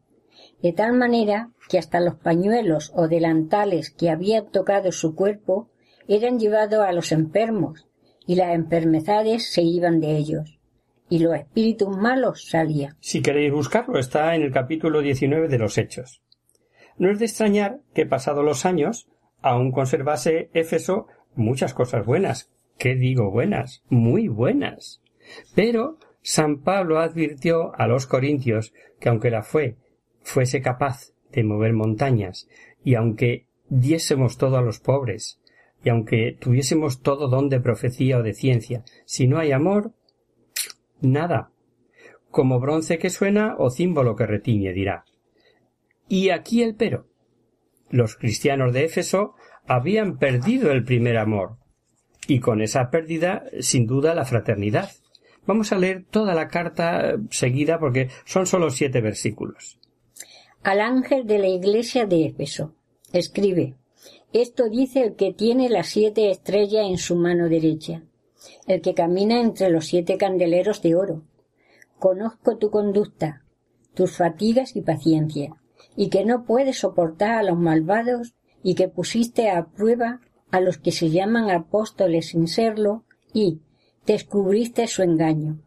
[0.61, 5.69] de tal manera que hasta los pañuelos o delantales que habían tocado su cuerpo
[6.07, 7.87] eran llevados a los enfermos,
[8.25, 10.59] y las enfermedades se iban de ellos,
[11.09, 12.95] y los espíritus malos salían.
[12.99, 16.21] Si queréis buscarlo, está en el capítulo 19 de los Hechos.
[16.97, 19.07] No es de extrañar que pasados los años
[19.41, 22.51] aún conservase Éfeso muchas cosas buenas.
[22.77, 23.83] ¿Qué digo buenas?
[23.89, 25.01] Muy buenas.
[25.55, 29.77] Pero San Pablo advirtió a los corintios que aunque la fe
[30.21, 32.47] fuese capaz de mover montañas,
[32.83, 35.39] y aunque diésemos todo a los pobres,
[35.83, 39.93] y aunque tuviésemos todo don de profecía o de ciencia, si no hay amor,
[41.01, 41.51] nada.
[42.29, 45.05] Como bronce que suena o címbalo que retiñe, dirá.
[46.07, 47.07] Y aquí el pero.
[47.89, 51.57] Los cristianos de Éfeso habían perdido el primer amor,
[52.27, 54.91] y con esa pérdida, sin duda, la fraternidad.
[55.45, 59.79] Vamos a leer toda la carta seguida porque son solo siete versículos.
[60.63, 62.75] Al ángel de la iglesia de Éfeso.
[63.13, 63.75] Escribe.
[64.31, 68.03] Esto dice el que tiene las siete estrellas en su mano derecha,
[68.67, 71.23] el que camina entre los siete candeleros de oro.
[71.99, 73.43] Conozco tu conducta,
[73.93, 75.55] tus fatigas y paciencia,
[75.95, 80.77] y que no puedes soportar a los malvados y que pusiste a prueba a los
[80.77, 83.59] que se llaman apóstoles sin serlo y
[84.05, 85.61] descubriste su engaño.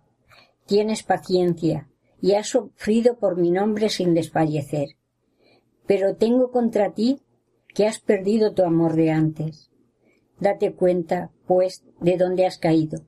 [0.66, 1.88] Tienes paciencia
[2.20, 4.88] y has sufrido por mi nombre sin desfallecer.
[5.86, 7.20] Pero tengo contra ti
[7.68, 9.70] que has perdido tu amor de antes.
[10.40, 13.00] Date cuenta, pues, de dónde has caído.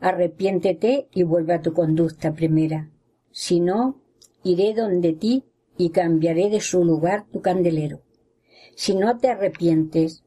[0.00, 2.90] Arrepiéntete y vuelve a tu conducta primera.
[3.30, 4.00] Si no,
[4.42, 5.44] iré donde ti
[5.76, 8.00] y cambiaré de su lugar tu candelero
[8.76, 10.22] si no te arrepientes.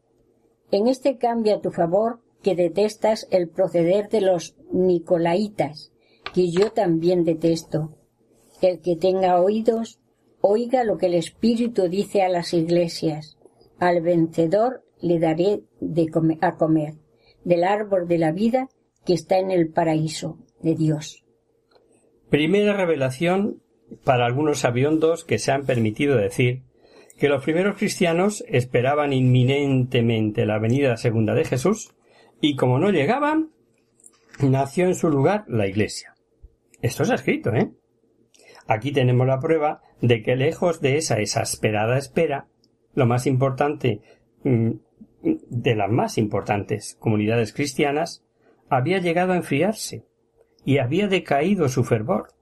[0.72, 5.92] En este cambia a tu favor que detestas el proceder de los nicolaitas,
[6.34, 7.96] que yo también detesto.
[8.62, 10.00] El que tenga oídos,
[10.42, 13.38] oiga lo que el Espíritu dice a las iglesias.
[13.80, 16.08] Al vencedor le daré de
[16.42, 16.96] a comer
[17.44, 18.70] del árbol de la vida
[19.06, 21.24] que está en el paraíso de Dios.
[22.30, 23.62] Primera revelación
[24.04, 26.64] para algunos aviondos que se han permitido decir
[27.18, 31.92] que los primeros cristianos esperaban inminentemente la venida segunda de Jesús
[32.42, 33.52] y como no llegaban,
[34.40, 36.16] nació en su lugar la Iglesia.
[36.82, 37.72] Esto ha escrito, ¿eh?
[38.68, 42.48] Aquí tenemos la prueba de que lejos de esa exasperada espera,
[42.94, 44.02] lo más importante
[44.44, 44.72] mm,
[45.22, 48.24] de las más importantes comunidades cristianas,
[48.70, 50.06] había llegado a enfriarse
[50.64, 52.34] y había decaído su fervor.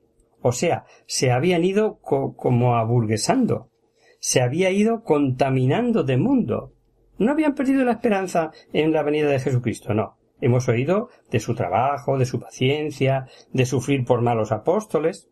[0.41, 3.71] O sea, se habían ido como aburguesando,
[4.19, 6.73] se había ido contaminando de mundo.
[7.17, 10.17] No habían perdido la esperanza en la venida de Jesucristo, no.
[10.39, 15.29] Hemos oído de su trabajo, de su paciencia, de sufrir por malos apóstoles.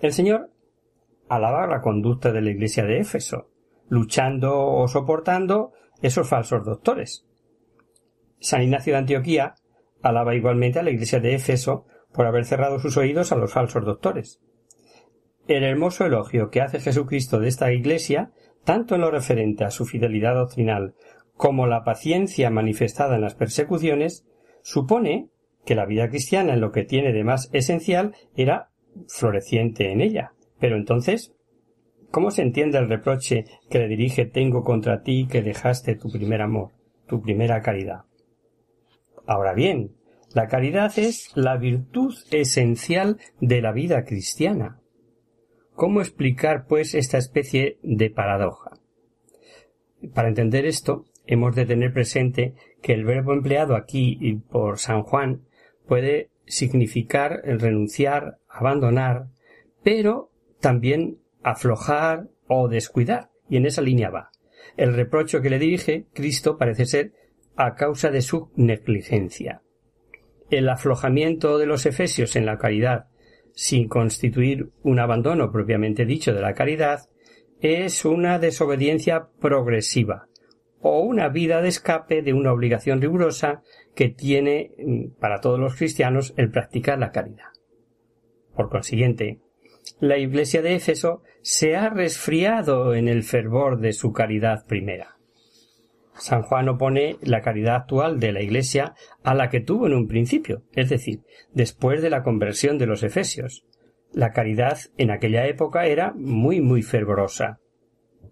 [0.00, 0.50] El Señor
[1.28, 3.48] alaba la conducta de la iglesia de Éfeso.
[3.88, 7.26] luchando o soportando esos falsos doctores.
[8.38, 9.54] San Ignacio de Antioquía
[10.02, 13.84] alaba igualmente a la iglesia de Éfeso por haber cerrado sus oídos a los falsos
[13.84, 14.40] doctores.
[15.46, 18.32] El hermoso elogio que hace Jesucristo de esta iglesia,
[18.64, 20.94] tanto en lo referente a su fidelidad doctrinal
[21.34, 24.24] como la paciencia manifestada en las persecuciones,
[24.62, 25.28] supone
[25.64, 28.70] que la vida cristiana en lo que tiene de más esencial era
[29.08, 30.32] floreciente en ella.
[30.60, 31.34] Pero entonces,
[32.10, 36.42] ¿cómo se entiende el reproche que le dirige tengo contra ti que dejaste tu primer
[36.42, 36.72] amor,
[37.06, 38.02] tu primera caridad?
[39.26, 39.96] Ahora bien,
[40.34, 44.81] la caridad es la virtud esencial de la vida cristiana.
[45.74, 48.72] ¿Cómo explicar, pues, esta especie de paradoja?
[50.14, 55.42] Para entender esto, hemos de tener presente que el verbo empleado aquí por San Juan
[55.86, 59.28] puede significar renunciar, abandonar,
[59.82, 60.30] pero
[60.60, 64.30] también aflojar o descuidar, y en esa línea va.
[64.76, 67.12] El reprocho que le dirige Cristo parece ser
[67.56, 69.62] a causa de su negligencia.
[70.50, 73.06] El aflojamiento de los efesios en la caridad,
[73.54, 77.08] sin constituir un abandono propiamente dicho de la caridad,
[77.60, 80.28] es una desobediencia progresiva,
[80.80, 83.62] o una vida de escape de una obligación rigurosa
[83.94, 87.52] que tiene mm, para todos los cristianos el practicar la caridad.
[88.54, 89.40] Por consiguiente,
[90.00, 95.11] la Iglesia de Éfeso se ha resfriado en el fervor de su caridad primera.
[96.14, 100.08] San Juan opone la caridad actual de la Iglesia a la que tuvo en un
[100.08, 101.20] principio, es decir,
[101.52, 103.64] después de la conversión de los Efesios.
[104.12, 107.60] La caridad en aquella época era muy muy fervorosa.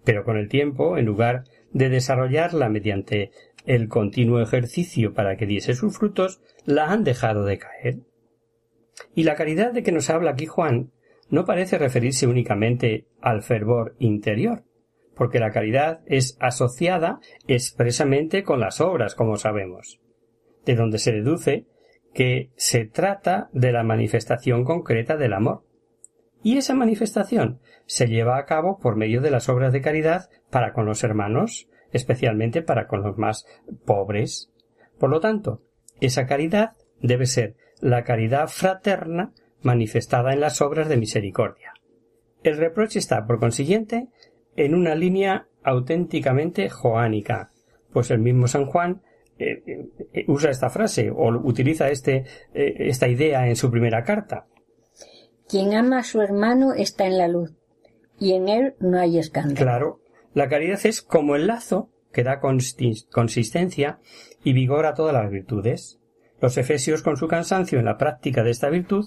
[0.05, 3.31] Pero con el tiempo, en lugar de desarrollarla mediante
[3.67, 7.99] el continuo ejercicio para que diese sus frutos, la han dejado de caer.
[9.15, 10.93] Y la caridad de que nos habla aquí Juan
[11.29, 14.65] no parece referirse únicamente al fervor interior,
[15.21, 20.01] porque la caridad es asociada expresamente con las obras, como sabemos,
[20.65, 21.67] de donde se deduce
[22.15, 25.63] que se trata de la manifestación concreta del amor.
[26.43, 30.73] Y esa manifestación se lleva a cabo por medio de las obras de caridad para
[30.73, 33.45] con los hermanos, especialmente para con los más
[33.85, 34.51] pobres.
[34.99, 35.61] Por lo tanto,
[36.01, 41.75] esa caridad debe ser la caridad fraterna manifestada en las obras de misericordia.
[42.43, 44.09] El reproche está, por consiguiente,
[44.57, 47.51] en una línea auténticamente joánica,
[47.93, 49.03] pues el mismo San Juan
[49.39, 49.63] eh,
[50.13, 54.47] eh, usa esta frase o utiliza este, eh, esta idea en su primera carta.
[55.49, 57.53] Quien ama a su hermano está en la luz,
[58.19, 59.57] y en él no hay escándalo.
[59.57, 60.01] Claro,
[60.35, 63.99] la caridad es como el lazo que da consistencia
[64.45, 66.01] y vigor a todas las virtudes.
[66.41, 69.07] Los efesios, con su cansancio en la práctica de esta virtud,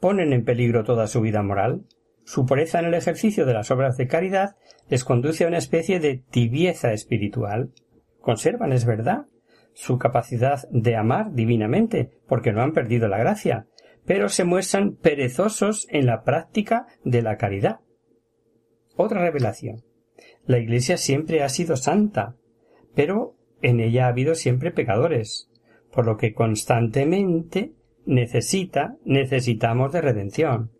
[0.00, 1.84] ponen en peligro toda su vida moral.
[2.24, 4.56] Su pureza en el ejercicio de las obras de caridad
[4.88, 7.72] les conduce a una especie de tibieza espiritual.
[8.20, 9.26] Conservan, es verdad,
[9.72, 13.66] su capacidad de amar divinamente, porque no han perdido la gracia,
[14.04, 17.80] pero se muestran perezosos en la práctica de la caridad.
[18.96, 19.82] Otra revelación.
[20.46, 22.36] La Iglesia siempre ha sido santa,
[22.94, 25.50] pero en ella ha habido siempre pecadores,
[25.92, 27.72] por lo que constantemente
[28.06, 30.70] necesita, necesitamos de redención.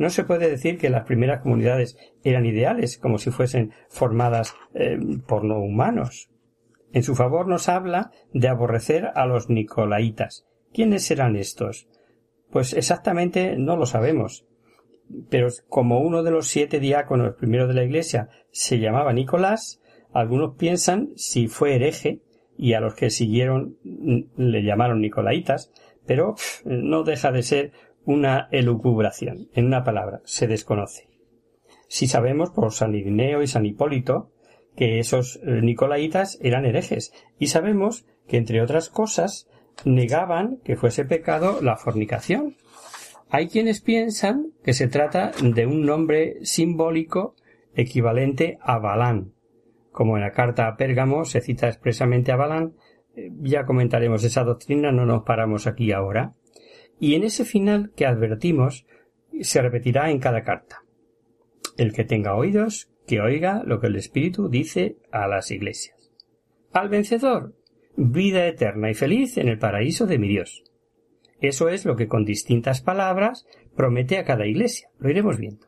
[0.00, 4.98] No se puede decir que las primeras comunidades eran ideales, como si fuesen formadas eh,
[5.26, 6.30] por no humanos.
[6.94, 10.46] En su favor nos habla de aborrecer a los nicolaitas.
[10.72, 11.86] ¿Quiénes serán estos?
[12.50, 14.46] Pues exactamente no lo sabemos.
[15.28, 19.82] Pero como uno de los siete diáconos primero de la Iglesia se llamaba Nicolás,
[20.14, 22.22] algunos piensan si fue hereje
[22.56, 25.70] y a los que siguieron le llamaron Nicolaitas,
[26.06, 27.72] pero no deja de ser
[28.04, 29.48] una elucubración.
[29.54, 31.08] En una palabra, se desconoce.
[31.88, 34.30] Si sabemos por San Igneo y San Hipólito
[34.76, 39.48] que esos eh, Nicolaitas eran herejes y sabemos que entre otras cosas
[39.84, 42.56] negaban que fuese pecado la fornicación.
[43.28, 47.34] Hay quienes piensan que se trata de un nombre simbólico
[47.74, 49.32] equivalente a Balán.
[49.92, 52.74] Como en la carta a Pérgamo se cita expresamente a Balán,
[53.16, 56.34] eh, ya comentaremos esa doctrina, no nos paramos aquí ahora.
[57.00, 58.86] Y en ese final que advertimos
[59.40, 60.84] se repetirá en cada carta.
[61.76, 66.12] El que tenga oídos, que oiga lo que el Espíritu dice a las iglesias.
[66.72, 67.54] Al vencedor,
[67.96, 70.62] vida eterna y feliz en el paraíso de mi Dios.
[71.40, 74.90] Eso es lo que con distintas palabras promete a cada iglesia.
[74.98, 75.66] Lo iremos viendo.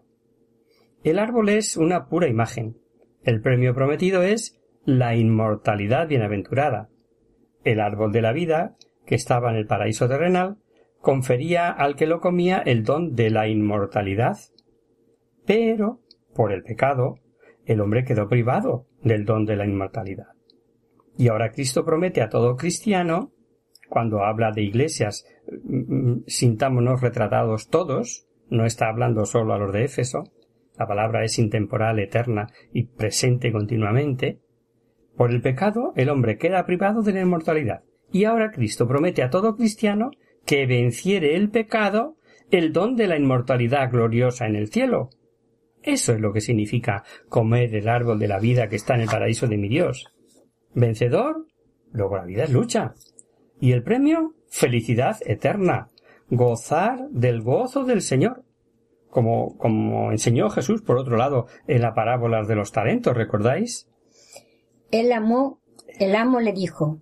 [1.03, 2.77] El árbol es una pura imagen.
[3.25, 6.91] El premio prometido es la inmortalidad bienaventurada.
[7.65, 8.77] El árbol de la vida,
[9.07, 10.59] que estaba en el paraíso terrenal,
[11.03, 14.39] confería al que lo comía el don de la inmortalidad.
[15.45, 16.01] Pero,
[16.35, 17.17] por el pecado,
[17.67, 20.29] el hombre quedó privado del don de la inmortalidad.
[21.19, 23.33] Y ahora Cristo promete a todo cristiano,
[23.89, 29.73] cuando habla de iglesias, mm, mm, sintámonos retratados todos, no está hablando solo a los
[29.73, 30.23] de Éfeso,
[30.79, 34.41] la palabra es intemporal, eterna y presente continuamente,
[35.17, 37.83] por el pecado el hombre queda privado de la inmortalidad.
[38.13, 40.11] Y ahora Cristo promete a todo cristiano
[40.53, 42.19] que venciere el pecado
[42.51, 45.09] el don de la inmortalidad gloriosa en el cielo.
[45.83, 49.09] Eso es lo que significa comer el árbol de la vida que está en el
[49.09, 50.13] paraíso de mi Dios.
[50.75, 51.47] Vencedor,
[51.91, 52.93] luego la vida es lucha.
[53.61, 55.89] Y el premio, felicidad eterna,
[56.29, 58.45] gozar del gozo del Señor.
[59.09, 63.89] Como, como enseñó Jesús, por otro lado, en la parábola de los talentos, ¿recordáis?
[64.91, 65.63] El amo,
[65.99, 67.01] el amo le dijo,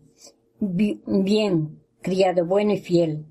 [0.60, 3.26] bien, criado bueno y fiel.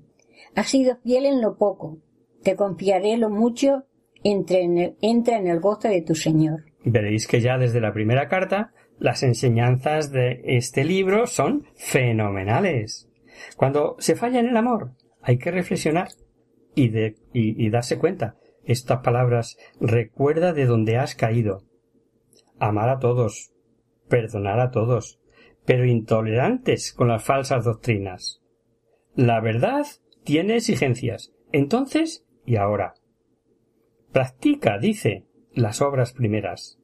[0.54, 1.98] Has sido fiel en lo poco.
[2.42, 3.84] Te confiaré lo mucho,
[4.22, 6.64] entra en el, entra en el gozo de tu Señor.
[6.84, 13.08] Veréis que ya desde la primera carta las enseñanzas de este libro son fenomenales.
[13.56, 14.92] Cuando se falla en el amor,
[15.22, 16.08] hay que reflexionar
[16.74, 16.90] y,
[17.32, 18.36] y, darse cuenta.
[18.64, 21.64] Estas palabras recuerda de dónde has caído.
[22.58, 23.52] Amar a todos,
[24.08, 25.18] perdonar a todos,
[25.64, 28.42] pero intolerantes con las falsas doctrinas.
[29.14, 29.86] La verdad
[30.30, 32.94] tiene exigencias, entonces y ahora.
[34.12, 36.78] Practica, dice, las obras primeras.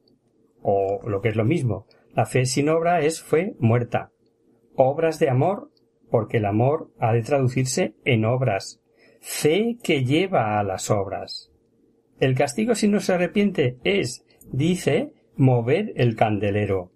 [0.61, 4.11] O lo que es lo mismo, la fe sin obra es fe muerta.
[4.75, 5.71] Obras de amor,
[6.11, 8.81] porque el amor ha de traducirse en obras.
[9.21, 11.49] Fe que lleva a las obras.
[12.19, 16.91] El castigo si no se arrepiente es, dice, mover el candelero.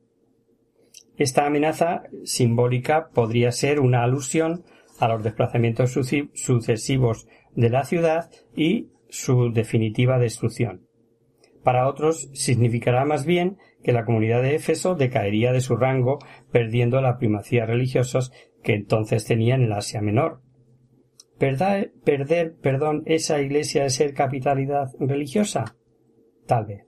[1.16, 4.66] Esta amenaza simbólica podría ser una alusión
[5.02, 5.98] a los desplazamientos
[6.36, 10.88] sucesivos de la ciudad y su definitiva destrucción.
[11.64, 16.20] Para otros significará más bien que la comunidad de Éfeso decaería de su rango,
[16.52, 18.20] perdiendo la primacía religiosa
[18.64, 20.42] que entonces tenía en el Asia Menor.
[21.40, 25.78] ¿Perder, perder, perdón, esa iglesia de ser capitalidad religiosa?
[26.46, 26.86] Tal vez.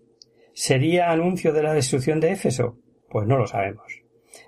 [0.53, 2.78] ¿Sería anuncio de la destrucción de Éfeso?
[3.09, 4.03] Pues no lo sabemos.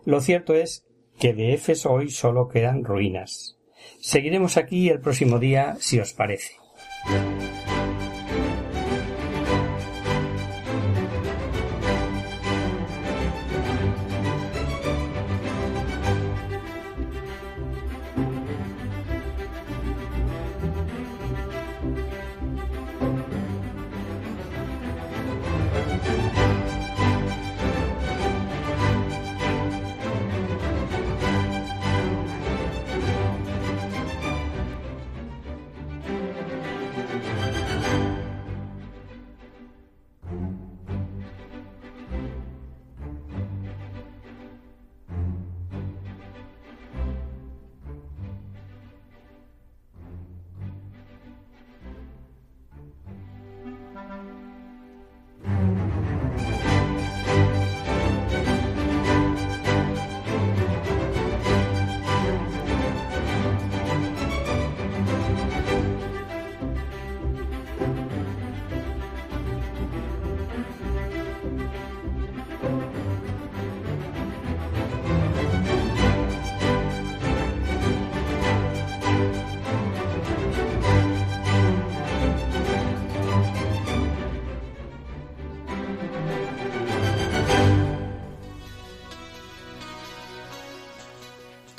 [0.05, 0.85] Lo cierto es
[1.19, 3.54] que de Éfeso hoy solo quedan ruinas.
[3.99, 6.53] Seguiremos aquí el próximo día, si os parece.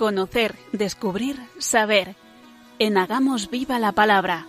[0.06, 2.14] Conocer, descubrir, saber.
[2.78, 4.46] En Hagamos Viva la Palabra.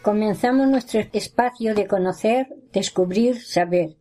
[0.00, 3.98] Comenzamos nuestro espacio de conocer, descubrir, saber.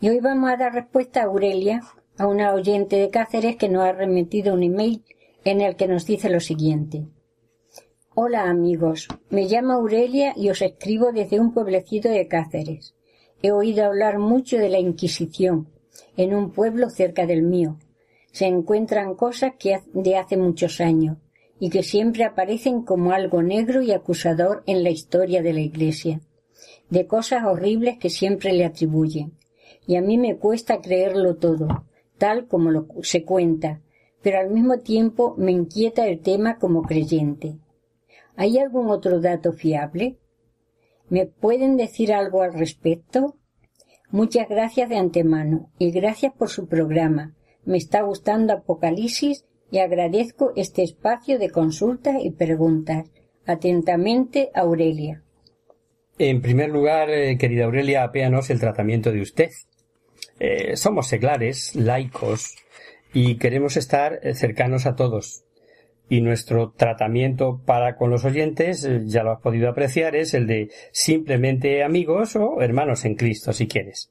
[0.00, 1.80] Y hoy vamos a dar respuesta a Aurelia,
[2.18, 5.02] a una oyente de Cáceres que nos ha remitido un email
[5.44, 7.08] en el que nos dice lo siguiente.
[8.14, 12.94] Hola amigos, me llamo Aurelia y os escribo desde un pueblecito de Cáceres.
[13.42, 15.73] He oído hablar mucho de la Inquisición,
[16.16, 17.78] en un pueblo cerca del mío.
[18.32, 21.18] Se encuentran cosas que de hace muchos años
[21.60, 26.20] y que siempre aparecen como algo negro y acusador en la historia de la Iglesia,
[26.90, 29.38] de cosas horribles que siempre le atribuyen.
[29.86, 31.86] Y a mí me cuesta creerlo todo,
[32.18, 33.80] tal como lo se cuenta,
[34.22, 37.58] pero al mismo tiempo me inquieta el tema como creyente.
[38.36, 40.18] ¿Hay algún otro dato fiable?
[41.08, 43.36] ¿Me pueden decir algo al respecto?
[44.10, 47.34] Muchas gracias de antemano y gracias por su programa.
[47.64, 53.10] Me está gustando Apocalipsis y agradezco este espacio de consultas y preguntas.
[53.46, 55.22] Atentamente, Aurelia.
[56.18, 59.50] En primer lugar, eh, querida Aurelia, apéanos el tratamiento de usted.
[60.38, 62.54] Eh, somos seglares, laicos,
[63.12, 65.44] y queremos estar eh, cercanos a todos.
[66.08, 70.70] Y nuestro tratamiento para con los oyentes, ya lo has podido apreciar, es el de
[70.92, 74.10] simplemente amigos o hermanos en Cristo, si quieres.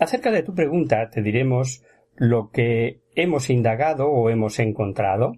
[0.00, 1.82] Acerca de tu pregunta, te diremos
[2.16, 5.34] lo que hemos indagado o hemos encontrado.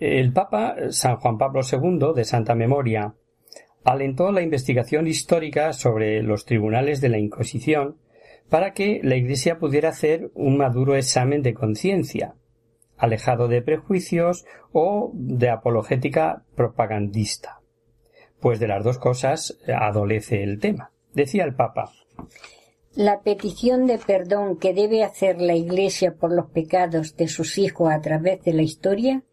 [0.00, 3.14] El Papa San Juan Pablo II, de Santa Memoria,
[3.84, 7.98] alentó la investigación histórica sobre los tribunales de la Inquisición
[8.48, 12.34] para que la Iglesia pudiera hacer un maduro examen de conciencia,
[12.96, 17.60] alejado de prejuicios o de apologética propagandista.
[18.40, 20.90] Pues de las dos cosas adolece el tema.
[21.12, 21.92] Decía el Papa.
[22.94, 27.92] La petición de perdón que debe hacer la Iglesia por los pecados de sus hijos
[27.92, 29.24] a través de la historia,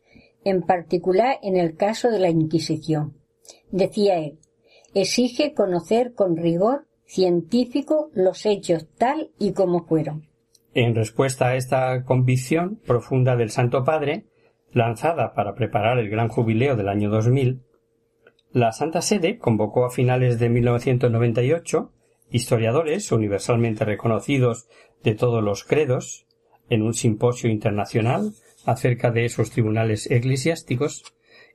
[0.43, 3.18] en particular en el caso de la Inquisición.
[3.70, 4.39] Decía él,
[4.93, 10.30] exige conocer con rigor científico los hechos tal y como fueron.
[10.74, 14.28] En respuesta a esta convicción profunda del Santo Padre,
[14.72, 17.61] lanzada para preparar el gran jubileo del año 2000,
[18.53, 21.91] la Santa Sede convocó a finales de 1998
[22.32, 24.69] historiadores universalmente reconocidos
[25.03, 26.26] de todos los credos
[26.69, 28.32] en un simposio internacional
[28.65, 31.03] acerca de esos tribunales eclesiásticos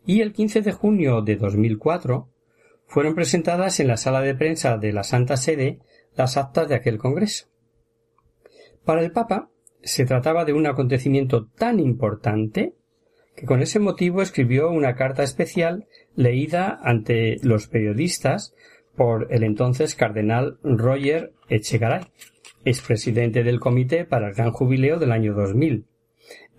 [0.04, 2.28] y el 15 de junio de 2004
[2.86, 5.78] fueron presentadas en la sala de prensa de la Santa Sede
[6.16, 7.46] las actas de aquel Congreso.
[8.86, 9.50] Para el Papa
[9.82, 12.74] se trataba de un acontecimiento tan importante
[13.34, 18.54] que con ese motivo escribió una carta especial leída ante los periodistas
[18.94, 22.04] por el entonces cardenal Roger Echegaray,
[22.64, 25.84] expresidente del Comité para el Gran Jubileo del año 2000,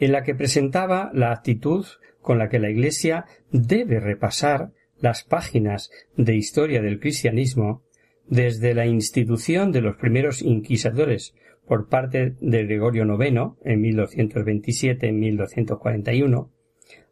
[0.02, 1.86] en la que presentaba la actitud
[2.22, 7.84] con la que la Iglesia debe repasar las páginas de historia del cristianismo
[8.28, 11.34] desde la institución de los primeros inquisidores
[11.68, 16.50] por parte de Gregorio IX en 1227-1241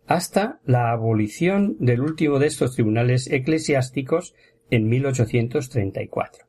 [0.08, 4.36] hasta la abolición del último de estos tribunales eclesiásticos
[4.70, 6.46] en 1834.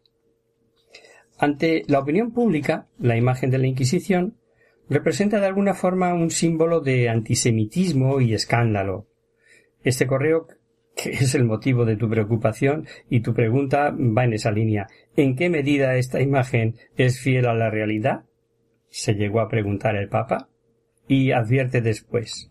[1.38, 4.36] Ante la opinión pública, la imagen de la Inquisición
[4.88, 9.06] representa de alguna forma un símbolo de antisemitismo y escándalo.
[9.82, 10.46] Este correo
[10.96, 14.88] que es el motivo de tu preocupación y tu pregunta va en esa línea.
[15.14, 18.24] ¿En qué medida esta imagen es fiel a la realidad?
[18.96, 20.48] se llegó a preguntar el Papa
[21.06, 22.50] y advierte después.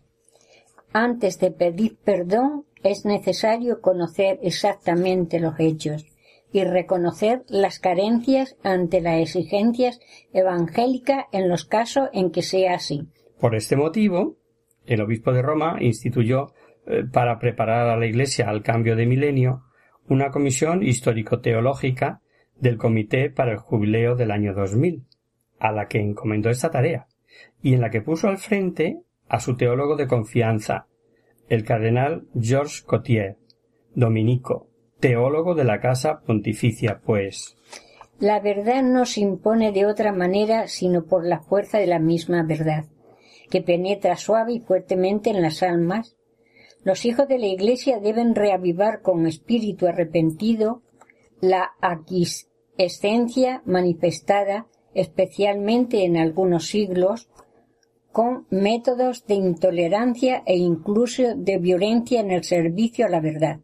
[0.92, 6.06] Antes de pedir perdón es necesario conocer exactamente los hechos
[6.52, 9.98] y reconocer las carencias ante las exigencias
[10.32, 13.08] evangélicas en los casos en que sea así.
[13.40, 14.36] Por este motivo,
[14.86, 16.52] el obispo de Roma instituyó
[17.12, 19.64] para preparar a la Iglesia al cambio de milenio
[20.08, 22.20] una comisión histórico-teológica
[22.60, 25.04] del Comité para el Jubileo del año 2000,
[25.58, 27.06] a la que encomendó esta tarea,
[27.60, 30.86] y en la que puso al frente a su teólogo de confianza,
[31.48, 33.36] el cardenal Georges Cotier,
[33.94, 34.68] dominico,
[35.00, 37.56] teólogo de la Casa Pontificia, pues.
[38.18, 42.42] La verdad no se impone de otra manera sino por la fuerza de la misma
[42.44, 42.86] verdad,
[43.50, 46.15] que penetra suave y fuertemente en las almas
[46.86, 50.82] los hijos de la Iglesia deben reavivar con espíritu arrepentido
[51.40, 57.28] la aquiescencia manifestada especialmente en algunos siglos
[58.12, 63.58] con métodos de intolerancia e incluso de violencia en el servicio a la verdad.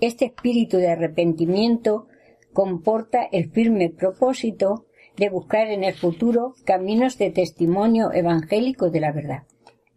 [0.00, 2.08] Este espíritu de arrepentimiento
[2.52, 9.12] comporta el firme propósito de buscar en el futuro caminos de testimonio evangélico de la
[9.12, 9.44] verdad.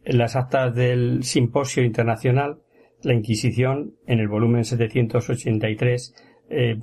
[0.09, 2.63] En las actas del Simposio Internacional,
[3.03, 6.15] la Inquisición, en el volumen 783,
[6.49, 6.79] eh,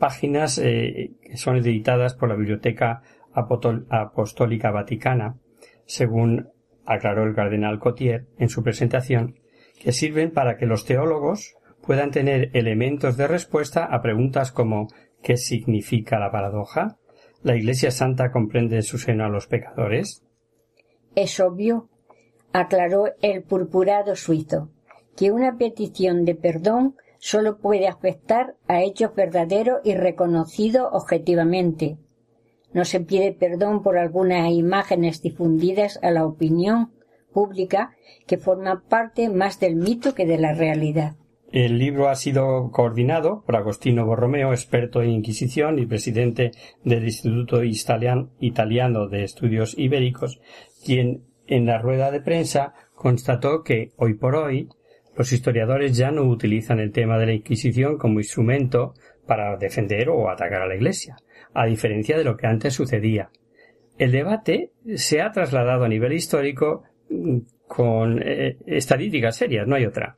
[0.00, 5.36] páginas eh, que son editadas por la Biblioteca Apostólica Vaticana,
[5.86, 6.48] según
[6.84, 9.38] aclaró el cardenal Cotier en su presentación,
[9.80, 11.54] que sirven para que los teólogos
[11.86, 14.88] puedan tener elementos de respuesta a preguntas como
[15.22, 16.98] ¿qué significa la paradoja?
[17.44, 20.26] ¿La Iglesia Santa comprende en su seno a los pecadores?
[21.14, 21.89] Es obvio
[22.52, 24.70] aclaró el purpurado suizo,
[25.16, 31.98] que una petición de perdón sólo puede afectar a hechos verdaderos y reconocidos objetivamente.
[32.72, 36.92] No se pide perdón por algunas imágenes difundidas a la opinión
[37.32, 37.92] pública
[38.26, 41.16] que forman parte más del mito que de la realidad.
[41.52, 46.52] El libro ha sido coordinado por Agostino Borromeo, experto en Inquisición y presidente
[46.84, 50.40] del Instituto Italiano de Estudios Ibéricos,
[50.84, 54.68] quien en la rueda de prensa constató que hoy por hoy
[55.16, 58.94] Los historiadores ya no utilizan el tema de la Inquisición como instrumento
[59.26, 61.16] para defender o atacar a la Iglesia,
[61.52, 63.30] a diferencia de lo que antes sucedía.
[63.98, 69.84] El debate se ha trasladado a nivel histórico mm, con eh, estadísticas serias, no hay
[69.84, 70.16] otra.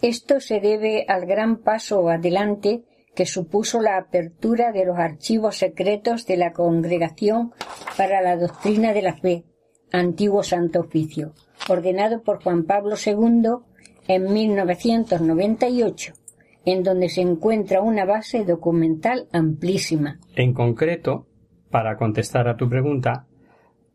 [0.00, 2.84] Esto se debe al gran paso adelante
[3.16, 7.52] que supuso la apertura de los archivos secretos de la Congregación
[7.96, 9.42] para la Doctrina de la Fe,
[9.92, 11.32] antiguo Santo Oficio,
[11.68, 13.64] ordenado por Juan Pablo II
[14.06, 16.12] en 1998,
[16.64, 20.18] en donde se encuentra una base documental amplísima.
[20.34, 21.26] En concreto,
[21.70, 23.26] para contestar a tu pregunta,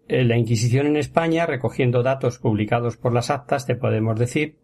[0.08, 4.58] eh, la Inquisición en España, recogiendo datos publicados por las actas, te podemos decir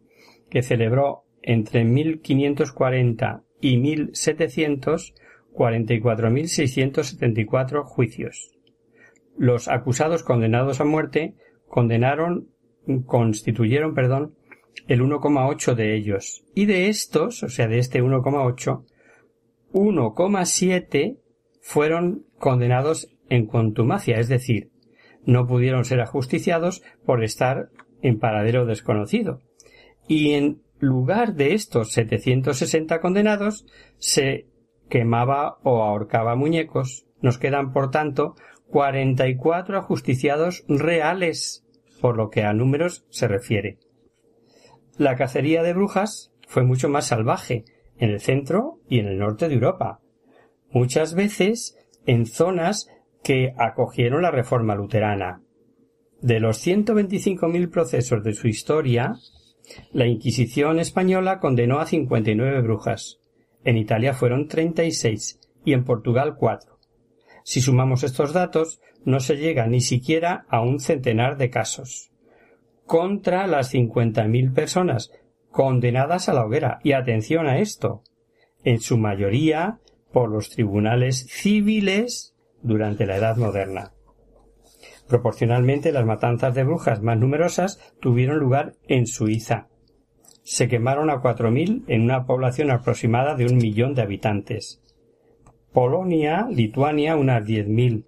[0.50, 5.14] que celebró entre 1540 y 1700
[5.54, 8.52] 44.674 juicios.
[9.40, 11.34] Los acusados condenados a muerte
[11.70, 12.50] condenaron,
[13.06, 14.36] constituyeron, perdón,
[14.90, 16.44] el 1,8 de ellos.
[16.54, 18.84] Y de estos, o sea, de este 1,8,
[19.72, 21.20] 1,7
[21.62, 24.72] fueron condenados en contumacia, es decir,
[25.24, 27.70] no pudieron ser ajusticiados por estar
[28.02, 29.40] en paradero desconocido.
[30.06, 33.66] Y en lugar de estos 760 condenados,
[34.00, 34.48] se
[34.90, 37.06] quemaba o ahorcaba muñecos.
[37.22, 38.36] Nos quedan, por tanto,
[38.70, 41.66] 44 ajusticiados reales,
[42.02, 43.78] por lo que a números se refiere.
[44.98, 47.66] La cacería de brujas fue mucho más salvaje
[47.98, 50.00] en el centro y en el norte de Europa,
[50.72, 52.90] muchas veces en zonas
[53.24, 55.42] que acogieron la reforma luterana.
[56.22, 59.16] De los 125.000 procesos de su historia,
[59.92, 63.20] la Inquisición española condenó a 59 brujas.
[63.64, 66.79] En Italia fueron 36 y en Portugal cuatro.
[67.44, 72.12] Si sumamos estos datos, no se llega ni siquiera a un centenar de casos.
[72.86, 75.12] Contra las 50.000 personas
[75.52, 76.80] condenadas a la hoguera.
[76.84, 78.04] Y atención a esto.
[78.64, 79.80] En su mayoría
[80.12, 83.94] por los tribunales civiles durante la Edad Moderna.
[85.08, 89.68] Proporcionalmente, las matanzas de brujas más numerosas tuvieron lugar en Suiza.
[90.44, 94.82] Se quemaron a cuatro mil en una población aproximada de un millón de habitantes.
[95.72, 98.06] Polonia, Lituania, unas diez mil,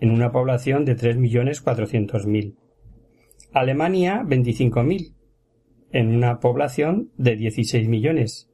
[0.00, 2.56] en una población de tres millones cuatrocientos mil.
[3.52, 5.14] Alemania, veinticinco mil,
[5.92, 8.50] en una población de dieciséis millones.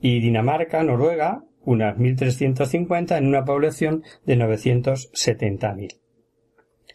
[0.00, 1.98] Y Dinamarca, Noruega, unas
[2.70, 4.36] cincuenta en una población de
[5.74, 5.92] mil.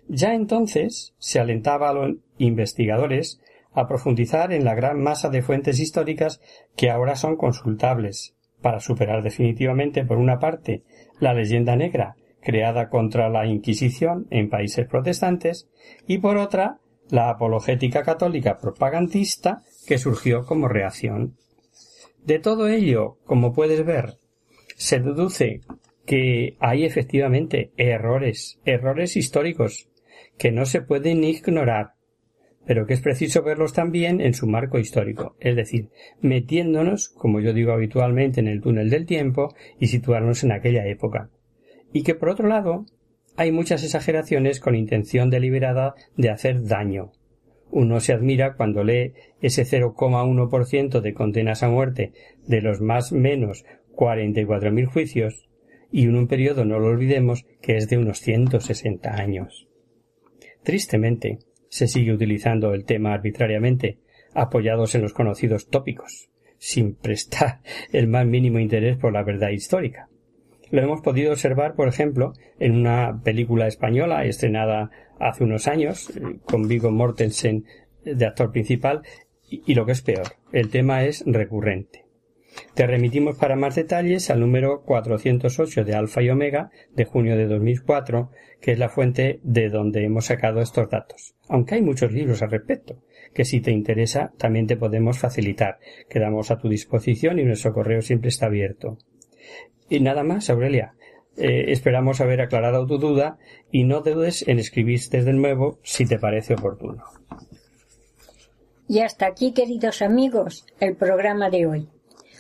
[0.08, 3.42] Ya entonces se alentaba a los investigadores
[3.74, 6.42] a profundizar en la gran masa de fuentes históricas
[6.76, 10.84] que ahora son consultables, para superar definitivamente, por una parte,
[11.20, 15.70] la leyenda negra creada contra la Inquisición en países protestantes
[16.08, 21.38] y por otra, la apologética católica propagandista que surgió como reacción.
[22.24, 24.18] De todo ello, como puedes ver,
[24.76, 25.62] se deduce
[26.06, 29.90] que hay efectivamente errores, errores históricos,
[30.38, 31.94] que no se pueden ignorar,
[32.66, 35.90] pero que es preciso verlos también en su marco histórico, es decir,
[36.22, 41.30] metiéndonos, como yo digo habitualmente, en el túnel del tiempo y situarnos en aquella época.
[41.92, 42.86] Y que por otro lado,
[43.36, 47.12] hay muchas exageraciones con intención deliberada de hacer daño.
[47.72, 52.12] Uno se admira cuando lee ese 0,1% de condenas a muerte
[52.46, 55.48] de los más menos 44.000 juicios
[55.92, 59.68] y en un periodo, no lo olvidemos, que es de unos 160 años.
[60.64, 61.40] Tristemente,
[61.72, 63.98] se sigue utilizando el tema arbitrariamente,
[64.34, 67.62] apoyados en los conocidos tópicos, sin prestar
[67.94, 70.10] el más mínimo interés por la verdad histórica.
[70.70, 76.40] Lo hemos podido observar, por ejemplo, en una película española estrenada hace unos años, eh,
[76.44, 77.66] con Vigo Mortensen
[78.04, 79.04] de actor principal,
[79.50, 82.01] y lo que es peor, el tema es recurrente.
[82.74, 87.48] Te remitimos para más detalles al número 408 de Alfa y Omega de junio de
[87.48, 91.36] 2004, que es la fuente de donde hemos sacado estos datos.
[91.50, 95.80] Aunque hay muchos libros al respecto, que si te interesa también te podemos facilitar.
[96.10, 98.98] Quedamos a tu disposición y nuestro correo siempre está abierto.
[99.90, 100.94] Y nada más, Aurelia.
[101.38, 103.38] Eh, esperamos haber aclarado tu duda
[103.72, 107.04] y no dudes en escribir desde nuevo si te parece oportuno.
[108.88, 111.90] Y hasta aquí, queridos amigos, el programa de hoy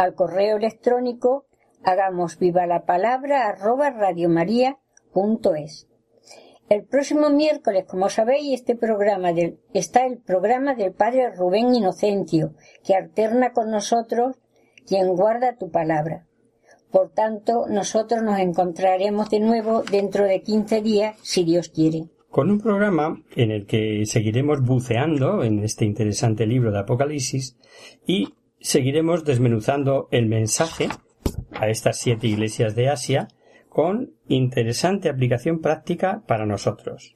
[0.00, 1.44] al correo electrónico
[1.84, 5.88] hagamos viva la palabra arroba radiomaria.es.
[6.70, 12.54] El próximo miércoles, como sabéis, este programa del, está el programa del Padre Rubén Inocencio,
[12.82, 14.36] que alterna con nosotros
[14.86, 16.26] quien guarda tu palabra.
[16.90, 22.04] Por tanto, nosotros nos encontraremos de nuevo dentro de 15 días, si Dios quiere.
[22.30, 27.58] Con un programa en el que seguiremos buceando en este interesante libro de Apocalipsis
[28.06, 30.88] y seguiremos desmenuzando el mensaje
[31.52, 33.28] a estas siete iglesias de Asia
[33.68, 37.14] con interesante aplicación práctica para nosotros.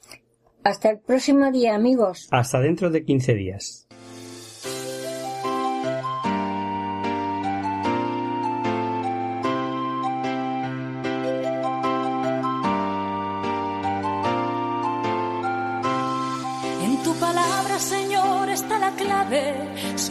[0.62, 2.28] Hasta el próximo día, amigos.
[2.30, 3.83] Hasta dentro de 15 días.